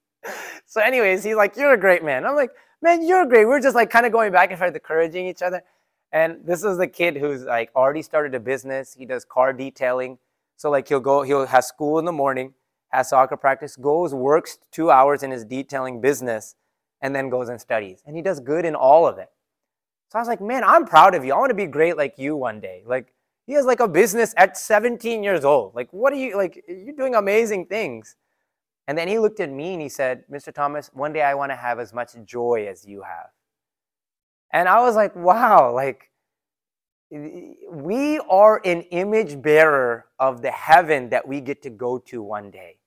so, 0.64 0.80
anyways, 0.80 1.24
he's 1.24 1.34
like, 1.34 1.56
you're 1.56 1.72
a 1.72 1.76
great 1.76 2.04
man. 2.04 2.24
I'm 2.24 2.36
like, 2.36 2.52
man, 2.80 3.04
you're 3.04 3.26
great. 3.26 3.46
We're 3.46 3.60
just 3.60 3.74
like 3.74 3.90
kind 3.90 4.06
of 4.06 4.12
going 4.12 4.30
back 4.30 4.50
and 4.50 4.58
forth, 4.60 4.72
encouraging 4.72 5.26
each 5.26 5.42
other. 5.42 5.60
And 6.12 6.38
this 6.44 6.62
is 6.62 6.78
the 6.78 6.86
kid 6.86 7.16
who's 7.16 7.42
like 7.42 7.70
already 7.74 8.02
started 8.02 8.36
a 8.36 8.38
business. 8.40 8.94
He 8.94 9.06
does 9.06 9.24
car 9.24 9.52
detailing. 9.52 10.18
So 10.56 10.70
like 10.70 10.86
he'll 10.88 11.00
go, 11.00 11.22
he'll 11.22 11.46
have 11.46 11.64
school 11.64 11.98
in 11.98 12.04
the 12.04 12.12
morning, 12.12 12.54
has 12.90 13.10
soccer 13.10 13.36
practice, 13.36 13.74
goes, 13.74 14.14
works 14.14 14.58
two 14.70 14.92
hours 14.92 15.24
in 15.24 15.32
his 15.32 15.44
detailing 15.44 16.00
business, 16.00 16.54
and 17.00 17.14
then 17.14 17.30
goes 17.30 17.48
and 17.48 17.60
studies. 17.60 18.02
And 18.06 18.16
he 18.16 18.22
does 18.22 18.40
good 18.40 18.64
in 18.64 18.74
all 18.74 19.06
of 19.06 19.18
it. 19.18 19.28
So 20.10 20.18
I 20.18 20.22
was 20.22 20.28
like, 20.28 20.40
man, 20.40 20.64
I'm 20.64 20.86
proud 20.86 21.14
of 21.14 21.24
you. 21.24 21.34
I 21.34 21.38
want 21.38 21.50
to 21.50 21.54
be 21.54 21.66
great 21.66 21.96
like 21.96 22.14
you 22.18 22.34
one 22.34 22.60
day. 22.60 22.82
Like 22.86 23.12
he 23.46 23.52
has 23.54 23.66
like 23.66 23.80
a 23.80 23.88
business 23.88 24.34
at 24.36 24.56
17 24.56 25.22
years 25.22 25.44
old. 25.44 25.74
Like, 25.74 25.92
what 25.92 26.12
are 26.12 26.16
you 26.16 26.36
like? 26.36 26.64
You're 26.66 26.96
doing 26.96 27.14
amazing 27.14 27.66
things. 27.66 28.16
And 28.86 28.96
then 28.96 29.06
he 29.06 29.18
looked 29.18 29.40
at 29.40 29.50
me 29.50 29.74
and 29.74 29.82
he 29.82 29.90
said, 29.90 30.24
Mr. 30.32 30.52
Thomas, 30.52 30.90
one 30.94 31.12
day 31.12 31.22
I 31.22 31.34
want 31.34 31.52
to 31.52 31.56
have 31.56 31.78
as 31.78 31.92
much 31.92 32.12
joy 32.24 32.66
as 32.70 32.86
you 32.86 33.02
have. 33.02 33.26
And 34.50 34.66
I 34.66 34.80
was 34.80 34.96
like, 34.96 35.14
wow, 35.14 35.74
like 35.74 36.10
we 37.10 38.18
are 38.30 38.60
an 38.64 38.82
image 38.82 39.40
bearer 39.40 40.06
of 40.18 40.40
the 40.40 40.50
heaven 40.50 41.10
that 41.10 41.28
we 41.28 41.40
get 41.42 41.62
to 41.62 41.70
go 41.70 41.98
to 41.98 42.22
one 42.22 42.50
day. 42.50 42.77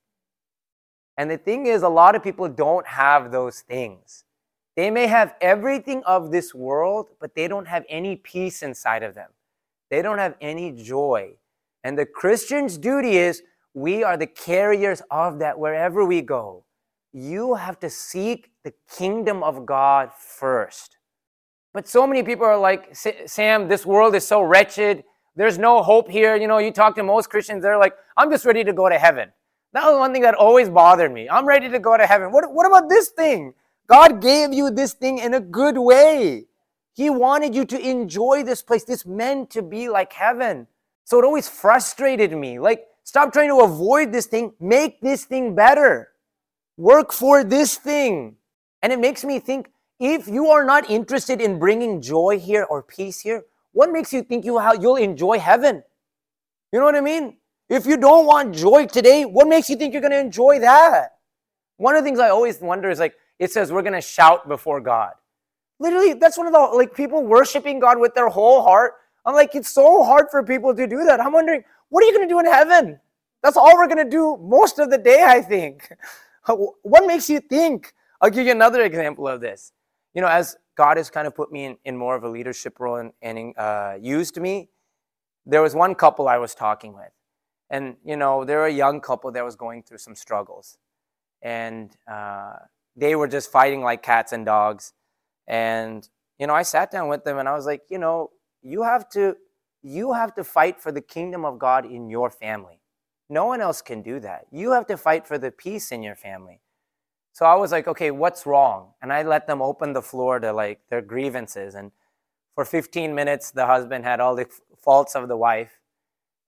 And 1.22 1.30
the 1.30 1.38
thing 1.38 1.68
is, 1.68 1.84
a 1.84 1.88
lot 1.88 2.16
of 2.16 2.24
people 2.24 2.50
don't 2.50 2.88
have 2.88 3.32
those 3.32 3.60
things. 3.60 4.24
They 4.76 4.90
may 4.90 5.06
have 5.06 5.36
everything 5.40 6.02
of 6.06 6.32
this 6.32 6.56
world, 6.56 7.10
but 7.20 7.36
they 7.36 7.48
don't 7.48 7.68
have 7.68 7.86
any 7.90 8.16
peace 8.16 8.64
inside 8.64 9.04
of 9.04 9.14
them. 9.14 9.30
They 9.92 10.02
don't 10.02 10.18
have 10.18 10.34
any 10.42 10.72
joy. 10.72 11.34
And 11.84 11.96
the 11.96 12.08
Christian's 12.08 12.76
duty 12.76 13.18
is 13.18 13.44
we 13.76 14.04
are 14.04 14.18
the 14.18 14.26
carriers 14.26 15.04
of 15.12 15.38
that 15.38 15.60
wherever 15.60 16.04
we 16.04 16.24
go. 16.24 16.64
You 17.14 17.54
have 17.54 17.80
to 17.82 17.90
seek 17.92 18.50
the 18.64 18.74
kingdom 18.90 19.44
of 19.44 19.64
God 19.64 20.10
first. 20.12 20.98
But 21.72 21.88
so 21.88 22.08
many 22.08 22.24
people 22.24 22.48
are 22.48 22.58
like, 22.58 22.96
Sam, 23.28 23.68
this 23.68 23.86
world 23.86 24.16
is 24.16 24.26
so 24.26 24.42
wretched. 24.42 25.04
There's 25.36 25.60
no 25.60 25.84
hope 25.84 26.10
here. 26.10 26.36
You 26.36 26.48
know, 26.48 26.58
you 26.58 26.72
talk 26.72 26.96
to 26.96 27.04
most 27.04 27.30
Christians, 27.30 27.62
they're 27.62 27.78
like, 27.78 27.94
I'm 28.18 28.32
just 28.32 28.44
ready 28.44 28.64
to 28.64 28.74
go 28.74 28.90
to 28.90 28.98
heaven. 28.98 29.32
That 29.74 29.86
was 29.86 29.98
one 29.98 30.12
thing 30.12 30.24
that 30.24 30.36
always 30.36 30.70
bothered 30.70 31.14
me. 31.14 31.30
I'm 31.30 31.46
ready 31.46 31.70
to 31.70 31.80
go 31.80 31.96
to 31.96 32.06
heaven. 32.06 32.32
What, 32.32 32.52
what 32.54 32.66
about 32.66 32.90
this 32.90 33.10
thing? 33.10 33.54
God 33.88 34.22
gave 34.22 34.54
you 34.54 34.70
this 34.70 34.94
thing 34.94 35.20
in 35.20 35.34
a 35.34 35.40
good 35.40 35.78
way. 35.78 36.46
He 36.94 37.10
wanted 37.10 37.56
you 37.56 37.66
to 37.66 37.80
enjoy 37.80 38.44
this 38.44 38.62
place. 38.62 38.84
This 38.84 39.06
meant 39.06 39.50
to 39.52 39.62
be 39.62 39.90
like 39.90 40.12
heaven. 40.14 40.68
So 41.06 41.20
it 41.20 41.26
always 41.26 41.48
frustrated 41.48 42.32
me. 42.34 42.60
Like, 42.60 42.86
stop 43.04 43.32
trying 43.32 43.50
to 43.50 43.64
avoid 43.64 44.12
this 44.12 44.28
thing. 44.28 44.54
Make 44.60 45.02
this 45.02 45.26
thing 45.26 45.56
better. 45.56 46.10
Work 46.78 47.14
for 47.14 47.44
this 47.44 47.78
thing. 47.78 48.36
And 48.82 48.92
it 48.92 49.00
makes 49.00 49.24
me 49.24 49.40
think 49.40 49.70
if 50.00 50.28
you 50.28 50.48
are 50.48 50.66
not 50.66 50.90
interested 50.90 51.40
in 51.40 51.60
bringing 51.60 52.02
joy 52.02 52.40
here 52.40 52.66
or 52.70 52.82
peace 52.84 53.22
here, 53.22 53.46
what 53.72 53.92
makes 53.92 54.12
you 54.12 54.22
think 54.24 54.44
you 54.44 54.60
you'll 54.82 54.96
enjoy 54.98 55.40
heaven? 55.40 55.84
You 56.74 56.80
know 56.80 56.86
what 56.86 56.96
I 56.96 57.02
mean? 57.02 57.38
If 57.72 57.86
you 57.86 57.98
don't 57.98 58.26
want 58.26 58.54
joy 58.54 58.86
today, 58.86 59.24
what 59.24 59.48
makes 59.48 59.70
you 59.70 59.76
think 59.76 59.94
you're 59.94 60.02
going 60.02 60.12
to 60.12 60.20
enjoy 60.20 60.60
that? 60.60 61.14
One 61.78 61.96
of 61.96 62.04
the 62.04 62.06
things 62.06 62.20
I 62.20 62.30
always 62.30 62.60
wonder 62.62 62.90
is 62.90 63.00
like, 63.00 63.16
it 63.40 63.52
says 63.52 63.72
we're 63.72 63.82
going 63.82 63.94
to 63.94 64.02
shout 64.02 64.48
before 64.48 64.80
God. 64.82 65.14
Literally, 65.80 66.14
that's 66.14 66.38
one 66.38 66.46
of 66.46 66.54
the, 66.54 66.60
like, 66.60 66.94
people 66.94 67.26
worshiping 67.26 67.80
God 67.80 67.98
with 67.98 68.14
their 68.14 68.30
whole 68.30 68.62
heart. 68.62 68.94
I'm 69.26 69.34
like, 69.34 69.56
it's 69.56 69.72
so 69.72 70.04
hard 70.04 70.28
for 70.30 70.44
people 70.44 70.76
to 70.76 70.86
do 70.86 71.04
that. 71.06 71.20
I'm 71.20 71.34
wondering, 71.34 71.64
what 71.90 72.04
are 72.04 72.08
you 72.08 72.14
going 72.14 72.28
to 72.28 72.32
do 72.32 72.40
in 72.40 72.46
heaven? 72.46 73.00
That's 73.42 73.58
all 73.58 73.76
we're 73.76 73.88
going 73.88 74.04
to 74.04 74.10
do 74.10 74.38
most 74.40 74.78
of 74.78 74.92
the 74.92 75.00
day, 75.00 75.24
I 75.26 75.42
think. 75.42 75.92
what 76.46 77.08
makes 77.08 77.30
you 77.30 77.40
think? 77.40 77.94
I'll 78.20 78.30
give 78.30 78.46
you 78.46 78.52
another 78.52 78.84
example 78.84 79.28
of 79.28 79.42
this 79.42 79.72
you 80.14 80.22
know, 80.22 80.28
as 80.28 80.58
God 80.76 80.98
has 80.98 81.10
kind 81.10 81.28
of 81.28 81.36
put 81.36 81.52
me 81.52 81.66
in, 81.66 81.78
in 81.86 81.98
more 81.98 82.16
of 82.16 82.24
a 82.24 82.30
leadership 82.30 82.80
role 82.80 82.98
and, 82.98 83.12
and 83.22 83.54
uh, 83.58 83.96
used 84.00 84.38
me, 84.38 84.70
there 85.46 85.62
was 85.62 85.76
one 85.76 85.96
couple 85.96 86.28
I 86.28 86.38
was 86.38 86.54
talking 86.54 86.94
with. 86.94 87.12
And, 87.72 87.96
you 88.06 88.18
know, 88.18 88.46
they're 88.46 88.68
a 88.68 88.72
young 88.72 89.02
couple 89.02 89.32
that 89.32 89.44
was 89.44 89.56
going 89.56 89.82
through 89.82 89.98
some 89.98 90.14
struggles. 90.14 90.78
And 91.42 91.96
uh, 92.08 92.54
they 92.96 93.16
were 93.16 93.28
just 93.28 93.52
fighting 93.52 93.82
like 93.82 94.04
cats 94.04 94.34
and 94.34 94.46
dogs. 94.46 94.94
And, 95.48 96.08
you 96.38 96.46
know, 96.46 96.54
I 96.54 96.62
sat 96.62 96.92
down 96.92 97.08
with 97.08 97.24
them 97.24 97.40
and 97.40 97.50
I 97.50 97.54
was 97.54 97.66
like, 97.66 97.82
you 97.90 97.98
know, 97.98 98.32
you 98.62 98.84
have 98.84 99.10
to 99.12 99.36
you 99.84 100.14
have 100.14 100.36
to 100.36 100.44
fight 100.44 100.80
for 100.80 100.92
the 100.92 101.02
kingdom 101.02 101.44
of 101.44 101.58
God 101.58 101.86
in 101.86 102.10
your 102.10 102.30
family. 102.30 102.82
No 103.30 103.46
one 103.46 103.62
else 103.62 103.82
can 103.82 104.02
do 104.02 104.20
that. 104.20 104.46
You 104.52 104.72
have 104.74 104.86
to 104.88 104.98
fight 104.98 105.26
for 105.26 105.38
the 105.38 105.52
peace 105.52 105.92
in 105.92 106.04
your 106.04 106.16
family. 106.16 106.62
So 107.34 107.46
I 107.46 107.56
was 107.56 107.72
like, 107.72 107.88
okay, 107.88 108.12
what's 108.12 108.46
wrong? 108.46 108.92
And 109.02 109.12
I 109.12 109.24
let 109.24 109.48
them 109.48 109.62
open 109.62 109.94
the 109.94 110.02
floor 110.02 110.40
to 110.40 110.52
like 110.52 110.82
their 110.90 111.02
grievances. 111.02 111.76
And 111.76 111.92
for 112.54 112.66
15 112.66 113.16
minutes, 113.16 113.52
the 113.52 113.66
husband 113.66 114.04
had 114.04 114.20
all 114.20 114.36
the 114.36 114.48
faults 114.78 115.16
of 115.16 115.28
the 115.28 115.38
wife. 115.38 115.81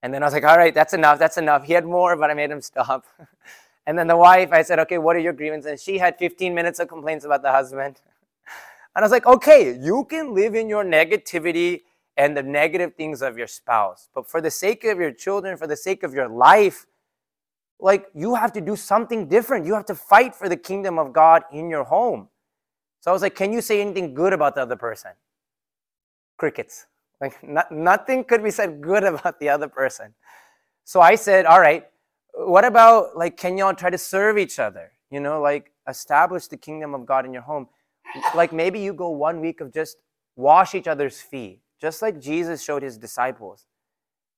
And 0.04 0.14
then 0.14 0.22
I 0.22 0.26
was 0.28 0.34
like, 0.34 0.44
all 0.44 0.58
right, 0.58 0.74
that's 0.74 0.94
enough, 0.94 1.18
that's 1.18 1.38
enough. 1.38 1.64
He 1.64 1.72
had 1.72 1.86
more, 1.86 2.18
but 2.18 2.30
I 2.30 2.34
made 2.34 2.52
him 2.52 2.62
stop. 2.62 3.06
and 3.88 3.98
then 3.98 4.08
the 4.08 4.18
wife, 4.18 4.50
I 4.52 4.62
said, 4.62 4.78
okay, 4.80 4.98
what 4.98 5.16
are 5.16 5.20
your 5.20 5.32
grievances? 5.32 5.72
And 5.72 5.80
she 5.80 5.98
had 5.98 6.18
15 6.18 6.54
minutes 6.54 6.80
of 6.80 6.90
complaints 6.90 7.24
about 7.24 7.42
the 7.42 7.52
husband. 7.52 8.02
and 8.96 9.02
I 9.02 9.02
was 9.02 9.12
like, 9.12 9.26
okay, 9.26 9.78
you 9.82 10.06
can 10.10 10.34
live 10.34 10.56
in 10.56 10.68
your 10.68 10.84
negativity 10.84 11.84
and 12.18 12.36
the 12.36 12.44
negative 12.44 12.96
things 12.96 13.22
of 13.22 13.38
your 13.38 13.48
spouse. 13.48 14.10
But 14.14 14.30
for 14.30 14.42
the 14.42 14.52
sake 14.52 14.84
of 14.84 15.00
your 15.00 15.14
children, 15.14 15.56
for 15.56 15.68
the 15.68 15.78
sake 15.78 16.04
of 16.04 16.14
your 16.14 16.28
life, 16.28 16.86
like 17.80 18.08
you 18.14 18.36
have 18.36 18.52
to 18.54 18.62
do 18.62 18.76
something 18.76 19.30
different. 19.30 19.66
You 19.66 19.74
have 19.74 19.86
to 19.86 19.96
fight 19.96 20.36
for 20.36 20.50
the 20.50 20.58
kingdom 20.58 21.00
of 21.00 21.14
God 21.14 21.44
in 21.50 21.70
your 21.70 21.86
home. 21.86 22.28
So 23.00 23.10
I 23.10 23.14
was 23.14 23.22
like, 23.22 23.36
can 23.36 23.54
you 23.54 23.62
say 23.62 23.80
anything 23.80 24.14
good 24.14 24.34
about 24.34 24.56
the 24.56 24.64
other 24.64 24.76
person? 24.76 25.12
Crickets. 26.38 26.88
Like 27.24 27.42
not, 27.42 27.72
nothing 27.72 28.26
could 28.26 28.44
be 28.44 28.52
said 28.52 28.82
good 28.82 29.04
about 29.14 29.40
the 29.40 29.48
other 29.48 29.70
person. 29.70 30.14
So 30.84 31.00
I 31.00 31.16
said, 31.16 31.46
all 31.46 31.62
right, 31.62 31.86
what 32.34 32.66
about 32.66 33.16
like 33.16 33.38
can 33.38 33.58
y'all 33.58 33.74
try 33.74 33.90
to 33.90 33.98
serve 33.98 34.38
each 34.38 34.60
other? 34.60 34.92
You 35.10 35.22
know, 35.22 35.40
like 35.40 35.72
establish 35.88 36.48
the 36.48 36.58
kingdom 36.58 36.94
of 36.94 37.06
God 37.06 37.26
in 37.26 37.32
your 37.32 37.44
home. 37.44 37.70
Like 38.36 38.52
maybe 38.52 38.80
you 38.80 38.94
go 38.94 39.10
one 39.10 39.40
week 39.40 39.62
of 39.62 39.74
just 39.74 39.96
wash 40.36 40.76
each 40.76 40.88
other's 40.88 41.22
feet, 41.22 41.62
just 41.80 42.02
like 42.02 42.20
Jesus 42.20 42.62
showed 42.62 42.84
his 42.84 42.98
disciples. 42.98 43.68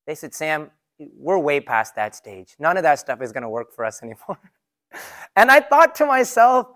They 0.06 0.14
said, 0.14 0.36
Sam, 0.36 0.70
we're 1.00 1.40
way 1.40 1.60
past 1.60 1.96
that 1.96 2.14
stage. 2.14 2.56
None 2.60 2.78
of 2.78 2.84
that 2.84 3.00
stuff 3.00 3.20
is 3.24 3.32
going 3.32 3.42
to 3.42 3.50
work 3.50 3.74
for 3.74 3.84
us 3.84 4.04
anymore. 4.04 4.38
and 5.36 5.50
I 5.50 5.60
thought 5.60 5.96
to 5.96 6.06
myself, 6.06 6.68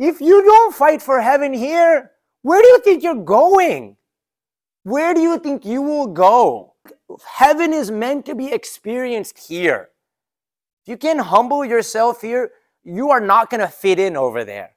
if 0.00 0.20
you 0.20 0.42
don't 0.42 0.74
fight 0.74 1.00
for 1.00 1.20
heaven 1.20 1.52
here, 1.52 2.10
where 2.42 2.60
do 2.60 2.66
you 2.66 2.80
think 2.80 3.04
you're 3.04 3.22
going? 3.22 3.96
Where 4.84 5.14
do 5.14 5.20
you 5.20 5.38
think 5.38 5.64
you 5.64 5.82
will 5.82 6.06
go? 6.06 6.74
Heaven 7.26 7.72
is 7.72 7.90
meant 7.90 8.26
to 8.26 8.34
be 8.34 8.52
experienced 8.52 9.38
here. 9.48 9.88
If 10.82 10.88
you 10.88 10.96
can 10.98 11.18
humble 11.18 11.64
yourself 11.64 12.20
here, 12.20 12.52
you 12.82 13.10
are 13.10 13.20
not 13.20 13.48
going 13.48 13.62
to 13.62 13.68
fit 13.68 13.98
in 13.98 14.14
over 14.14 14.44
there. 14.44 14.72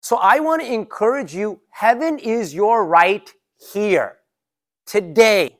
So 0.00 0.16
I 0.16 0.40
want 0.40 0.62
to 0.62 0.72
encourage 0.72 1.34
you 1.34 1.60
heaven 1.68 2.18
is 2.18 2.54
your 2.54 2.86
right 2.86 3.30
here, 3.72 4.16
today. 4.86 5.58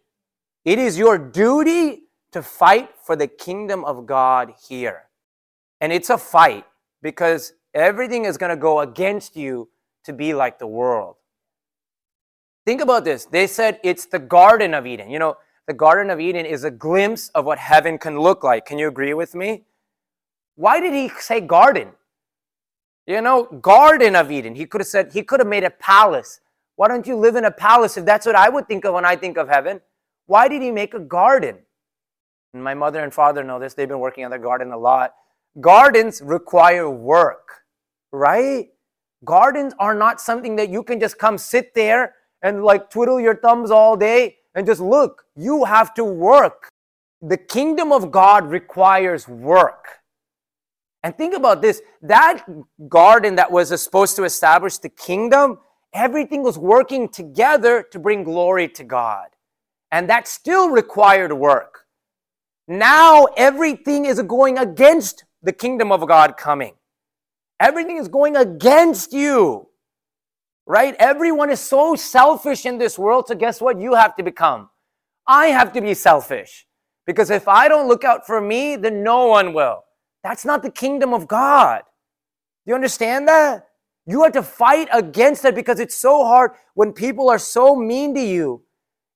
It 0.65 0.79
is 0.79 0.97
your 0.97 1.19
duty 1.19 2.05
to 2.33 2.43
fight 2.43 2.91
for 3.03 3.17
the 3.17 3.27
kingdom 3.27 3.85
of 3.85 4.07
God 4.07 4.55
here. 4.67 5.03
And 5.83 5.93
it's 5.93 6.09
a 6.09 6.17
fight 6.17 6.65
because 7.03 7.53
everything 7.75 8.25
is 8.25 8.39
going 8.39 8.51
to 8.51 8.57
go 8.57 8.81
against 8.81 9.37
you 9.37 9.69
to 10.05 10.15
be 10.15 10.33
like 10.33 10.59
the 10.59 10.67
world. 10.67 11.18
Think 12.69 12.83
about 12.83 13.03
this. 13.03 13.25
They 13.25 13.47
said 13.47 13.81
it's 13.83 14.05
the 14.05 14.19
Garden 14.19 14.75
of 14.75 14.87
Eden. 14.87 15.09
You 15.09 15.19
know, 15.19 15.39
the 15.67 15.73
Garden 15.73 16.11
of 16.11 16.21
Eden 16.21 16.45
is 16.45 16.65
a 16.65 16.71
glimpse 16.71 17.31
of 17.31 17.47
what 17.47 17.57
heaven 17.57 17.97
can 17.97 18.21
look 18.21 18.45
like. 18.45 18.67
Can 18.67 18.79
you 18.79 18.89
agree 18.89 19.15
with 19.15 19.35
me? 19.35 19.63
Why 20.55 20.79
did 20.79 20.93
he 20.93 21.09
say 21.19 21.41
garden? 21.41 21.93
You 23.07 23.23
know, 23.23 23.45
Garden 23.45 24.15
of 24.15 24.31
Eden. 24.31 24.55
He 24.55 24.67
could 24.67 24.83
have 24.83 24.89
said, 24.89 25.13
he 25.15 25.23
could 25.23 25.41
have 25.41 25.49
made 25.49 25.65
a 25.65 25.71
palace. 25.71 26.41
Why 26.77 26.89
don't 26.89 27.07
you 27.07 27.17
live 27.17 27.37
in 27.37 27.47
a 27.47 27.51
palace 27.51 27.97
if 27.97 28.05
that's 28.05 28.27
what 28.27 28.35
I 28.35 28.51
would 28.51 28.69
think 28.69 28.85
of 28.85 28.93
when 28.93 29.07
I 29.07 29.17
think 29.17 29.39
of 29.39 29.49
heaven? 29.49 29.81
Why 30.27 30.47
did 30.47 30.61
he 30.61 30.71
make 30.71 30.93
a 30.93 31.01
garden? 31.01 31.57
And 32.53 32.63
my 32.63 32.75
mother 32.75 33.03
and 33.03 33.15
father 33.15 33.43
know 33.43 33.59
this. 33.59 33.73
They've 33.73 33.89
been 33.89 33.99
working 33.99 34.27
on 34.27 34.31
their 34.31 34.39
garden 34.39 34.73
a 34.73 34.79
lot. 34.79 35.15
Gardens 35.59 36.21
require 36.21 36.91
work, 36.91 37.49
right? 38.13 38.69
Gardens 39.25 39.73
are 39.79 39.95
not 39.95 40.21
something 40.21 40.57
that 40.57 40.69
you 40.69 40.83
can 40.83 41.01
just 41.01 41.17
come 41.17 41.39
sit 41.39 41.73
there 41.73 42.13
and 42.43 42.65
like 42.65 42.91
twiddle 42.91 43.21
your 43.21 43.37
thumbs 43.37 43.71
all 43.71 43.97
day 43.97 44.37
and 44.55 44.67
just 44.67 44.81
look. 44.81 45.25
You 45.37 45.65
have 45.65 45.95
to 45.95 46.05
work. 46.05 46.69
The 47.23 47.37
kingdom 47.37 47.93
of 47.93 48.11
God 48.11 48.49
requires 48.49 49.29
work. 49.29 49.87
And 51.03 51.17
think 51.17 51.35
about 51.35 51.63
this 51.63 51.81
that 52.03 52.45
garden 52.89 53.37
that 53.37 53.51
was 53.51 53.69
supposed 53.81 54.17
to 54.17 54.25
establish 54.25 54.79
the 54.79 54.89
kingdom, 54.89 55.59
everything 55.93 56.43
was 56.43 56.59
working 56.59 57.09
together 57.09 57.85
to 57.93 57.99
bring 57.99 58.25
glory 58.25 58.69
to 58.69 58.85
God. 58.85 59.29
And 59.91 60.11
that 60.11 60.29
still 60.29 60.71
required 60.71 61.33
work. 61.33 61.87
Now 62.67 63.25
everything 63.37 64.05
is 64.05 64.21
going 64.23 64.59
against 64.59 65.25
the 65.43 65.53
kingdom 65.53 65.91
of 65.93 66.07
God 66.07 66.37
coming. 66.37 66.75
Everything 67.61 67.97
is 67.97 68.09
going 68.09 68.37
against 68.37 69.13
you. 69.13 69.68
Right? 70.69 70.95
Everyone 70.99 71.51
is 71.51 71.61
so 71.61 71.97
selfish 71.97 72.67
in 72.67 72.77
this 72.77 72.99
world. 72.99 73.27
So, 73.27 73.35
guess 73.35 73.61
what? 73.61 73.81
You 73.81 73.95
have 73.95 74.15
to 74.17 74.23
become. 74.23 74.69
I 75.27 75.47
have 75.47 75.73
to 75.73 75.81
be 75.81 75.95
selfish. 75.95 76.67
Because 77.07 77.31
if 77.31 77.49
I 77.49 77.69
don't 77.69 77.89
look 77.89 78.05
out 78.05 78.27
for 78.27 78.39
me, 78.39 78.77
then 78.77 79.03
no 79.03 79.27
one 79.27 79.55
will. 79.55 79.83
That's 80.23 80.45
not 80.45 80.63
the 80.63 80.71
kingdom 80.71 81.15
of 81.15 81.27
God. 81.27 81.83
You 82.67 82.75
understand 82.75 83.27
that? 83.29 83.67
You 84.07 84.23
have 84.25 84.33
to 84.33 84.43
fight 84.43 84.89
against 84.93 85.47
it 85.47 85.55
because 85.55 85.81
it's 85.81 85.97
so 85.97 86.25
hard 86.25 86.51
when 86.75 86.93
people 86.93 87.31
are 87.31 87.39
so 87.39 87.75
mean 87.75 88.15
to 88.15 88.21
you. 88.21 88.63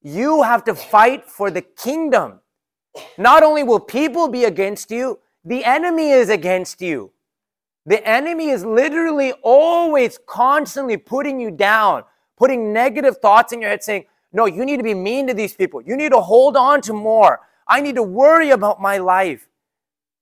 You 0.03 0.43
have 0.43 0.65
to 0.65 0.75
fight 0.75 1.31
for 1.31 1.51
the 1.51 1.61
kingdom. 1.63 2.41
Not 3.19 3.43
only 3.43 3.63
will 3.63 3.81
people 3.81 4.29
be 4.29 4.45
against 4.45 4.91
you, 4.91 5.19
the 5.45 5.65
enemy 5.65 6.11
is 6.11 6.31
against 6.31 6.81
you. 6.81 7.13
The 7.87 8.07
enemy 8.07 8.51
is 8.51 8.65
literally 8.65 9.33
always 9.43 10.19
constantly 10.27 10.97
putting 10.97 11.41
you 11.41 11.51
down, 11.51 12.05
putting 12.37 12.73
negative 12.73 13.19
thoughts 13.19 13.53
in 13.53 13.61
your 13.61 13.71
head, 13.71 13.83
saying, 13.83 14.05
No, 14.33 14.47
you 14.47 14.65
need 14.65 14.77
to 14.77 14.85
be 14.85 14.95
mean 14.95 15.27
to 15.27 15.35
these 15.35 15.55
people. 15.55 15.83
You 15.83 15.97
need 15.97 16.13
to 16.13 16.21
hold 16.21 16.57
on 16.57 16.81
to 16.83 16.93
more. 16.93 17.41
I 17.67 17.81
need 17.81 17.97
to 17.97 18.03
worry 18.03 18.51
about 18.51 18.81
my 18.81 18.99
life. 18.99 19.49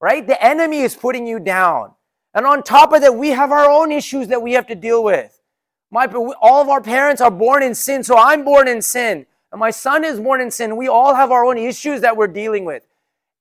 Right? 0.01 0.27
The 0.27 0.43
enemy 0.43 0.81
is 0.81 0.97
putting 0.97 1.27
you 1.27 1.39
down. 1.39 1.93
And 2.33 2.47
on 2.47 2.63
top 2.63 2.93
of 2.93 3.03
that, 3.03 3.15
we 3.15 3.31
have 3.31 3.53
our 3.53 3.69
own 3.69 3.93
issues 3.93 4.29
that 4.29 4.41
we 4.41 4.53
have 4.53 4.67
to 4.69 4.75
deal 4.75 5.03
with. 5.05 5.41
My, 5.91 6.07
all 6.41 6.63
of 6.63 6.69
our 6.69 6.81
parents 6.81 7.21
are 7.21 7.31
born 7.31 7.63
in 7.63 7.75
sin, 7.75 8.05
so 8.05 8.17
I'm 8.17 8.45
born 8.45 8.69
in 8.69 8.81
sin. 8.81 9.27
And 9.53 9.59
my 9.59 9.71
son 9.71 10.05
is 10.05 10.21
born 10.21 10.41
in 10.41 10.51
sin. 10.51 10.77
We 10.77 10.89
all 10.89 11.15
have 11.15 11.33
our 11.33 11.45
own 11.45 11.59
issues 11.59 12.01
that 12.03 12.17
we're 12.17 12.29
dealing 12.29 12.65
with. 12.65 12.87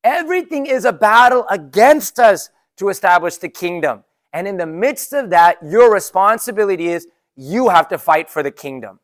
Everything 0.03 0.65
is 0.65 0.85
a 0.85 0.91
battle 0.91 1.45
against 1.49 2.19
us 2.19 2.49
to 2.77 2.89
establish 2.89 3.38
the 3.38 3.49
kingdom. 3.49 4.03
And 4.33 4.48
in 4.48 4.57
the 4.57 4.65
midst 4.65 5.13
of 5.13 5.29
that, 5.31 5.57
your 5.63 5.91
responsibility 5.93 6.88
is 6.89 7.07
you 7.36 7.69
have 7.69 7.88
to 7.89 7.98
fight 7.98 8.29
for 8.29 8.43
the 8.43 8.51
kingdom. 8.51 9.00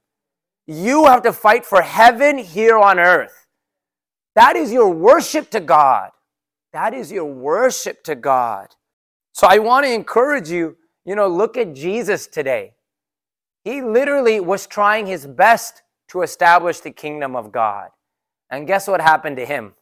You 0.67 1.05
have 1.05 1.21
to 1.23 1.33
fight 1.33 1.65
for 1.65 1.81
heaven 1.81 2.37
here 2.37 2.77
on 2.77 2.99
earth. 2.99 3.47
That 4.35 4.55
is 4.55 4.71
your 4.71 4.89
worship 4.89 5.49
to 5.51 5.59
God. 5.59 6.11
That 6.73 6.93
is 6.93 7.11
your 7.11 7.25
worship 7.25 8.03
to 8.03 8.15
God. 8.15 8.67
So 9.31 9.47
I 9.47 9.59
want 9.59 9.85
to 9.85 9.93
encourage 9.93 10.49
you, 10.49 10.77
you 11.05 11.15
know, 11.15 11.27
look 11.27 11.55
at 11.57 11.73
Jesus 11.73 12.27
today. 12.27 12.73
He 13.63 13.81
literally 13.81 14.39
was 14.39 14.67
trying 14.67 15.07
his 15.07 15.25
best 15.25 15.83
to 16.09 16.21
establish 16.21 16.81
the 16.81 16.91
kingdom 16.91 17.35
of 17.35 17.51
God. 17.51 17.89
And 18.49 18.67
guess 18.67 18.87
what 18.87 19.01
happened 19.01 19.37
to 19.37 19.45
him? 19.45 19.73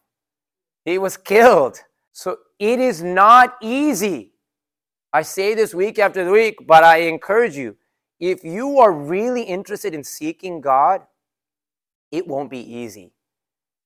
He 0.84 0.98
was 0.98 1.16
killed. 1.16 1.80
So 2.12 2.38
it 2.58 2.78
is 2.78 3.02
not 3.02 3.56
easy. 3.60 4.33
I 5.14 5.22
say 5.22 5.54
this 5.54 5.72
week 5.72 6.00
after 6.00 6.28
week, 6.28 6.66
but 6.66 6.82
I 6.82 7.02
encourage 7.02 7.56
you 7.56 7.76
if 8.18 8.42
you 8.42 8.80
are 8.80 8.90
really 8.90 9.42
interested 9.42 9.94
in 9.94 10.02
seeking 10.02 10.60
God, 10.60 11.02
it 12.10 12.26
won't 12.26 12.50
be 12.50 12.58
easy. 12.58 13.12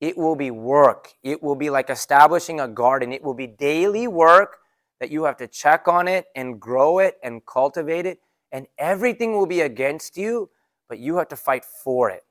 It 0.01 0.17
will 0.17 0.35
be 0.35 0.49
work. 0.49 1.13
It 1.21 1.43
will 1.43 1.55
be 1.55 1.69
like 1.69 1.91
establishing 1.91 2.59
a 2.59 2.67
garden. 2.67 3.13
It 3.13 3.23
will 3.23 3.35
be 3.35 3.45
daily 3.45 4.07
work 4.07 4.57
that 4.99 5.11
you 5.11 5.25
have 5.25 5.37
to 5.37 5.47
check 5.47 5.87
on 5.87 6.07
it 6.07 6.25
and 6.35 6.59
grow 6.59 6.97
it 6.97 7.19
and 7.21 7.45
cultivate 7.45 8.07
it, 8.07 8.19
and 8.51 8.65
everything 8.79 9.33
will 9.33 9.45
be 9.45 9.61
against 9.61 10.17
you, 10.17 10.49
but 10.87 10.97
you 10.97 11.17
have 11.17 11.27
to 11.27 11.35
fight 11.35 11.63
for 11.63 12.09
it. 12.09 12.23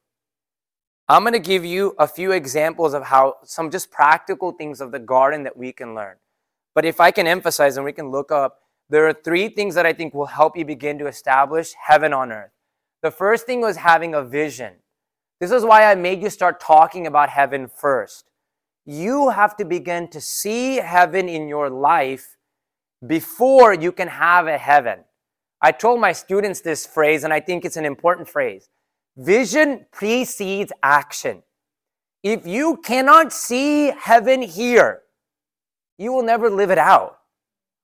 I'm 1.08 1.22
going 1.22 1.34
to 1.34 1.38
give 1.38 1.64
you 1.64 1.94
a 2.00 2.08
few 2.08 2.32
examples 2.32 2.94
of 2.94 3.04
how 3.04 3.36
some 3.44 3.70
just 3.70 3.92
practical 3.92 4.50
things 4.50 4.80
of 4.80 4.90
the 4.90 4.98
garden 4.98 5.44
that 5.44 5.56
we 5.56 5.70
can 5.70 5.94
learn. 5.94 6.16
But 6.74 6.84
if 6.84 7.00
I 7.00 7.12
can 7.12 7.28
emphasize 7.28 7.76
and 7.76 7.84
we 7.84 7.92
can 7.92 8.10
look 8.10 8.32
up, 8.32 8.62
there 8.90 9.06
are 9.06 9.12
three 9.12 9.48
things 9.48 9.74
that 9.74 9.86
I 9.86 9.92
think 9.92 10.14
will 10.14 10.26
help 10.26 10.56
you 10.56 10.64
begin 10.64 10.98
to 10.98 11.06
establish 11.06 11.74
heaven 11.86 12.12
on 12.12 12.32
earth. 12.32 12.50
The 13.02 13.10
first 13.10 13.46
thing 13.46 13.60
was 13.60 13.76
having 13.76 14.14
a 14.14 14.22
vision. 14.22 14.74
This 15.40 15.50
is 15.50 15.64
why 15.64 15.84
I 15.84 15.94
made 15.94 16.22
you 16.22 16.30
start 16.30 16.60
talking 16.60 17.06
about 17.06 17.28
heaven 17.28 17.68
first. 17.68 18.30
You 18.84 19.28
have 19.28 19.56
to 19.58 19.64
begin 19.64 20.08
to 20.08 20.20
see 20.20 20.76
heaven 20.76 21.28
in 21.28 21.48
your 21.48 21.68
life 21.70 22.36
before 23.06 23.74
you 23.74 23.92
can 23.92 24.08
have 24.08 24.46
a 24.46 24.58
heaven. 24.58 25.00
I 25.60 25.72
told 25.72 26.00
my 26.00 26.12
students 26.12 26.60
this 26.60 26.86
phrase, 26.86 27.24
and 27.24 27.32
I 27.32 27.40
think 27.40 27.64
it's 27.64 27.76
an 27.76 27.84
important 27.84 28.28
phrase. 28.28 28.68
Vision 29.16 29.86
precedes 29.92 30.72
action. 30.82 31.42
If 32.22 32.46
you 32.46 32.78
cannot 32.78 33.32
see 33.32 33.92
heaven 33.96 34.42
here, 34.42 35.02
you 35.98 36.12
will 36.12 36.22
never 36.22 36.48
live 36.48 36.70
it 36.70 36.78
out. 36.78 37.17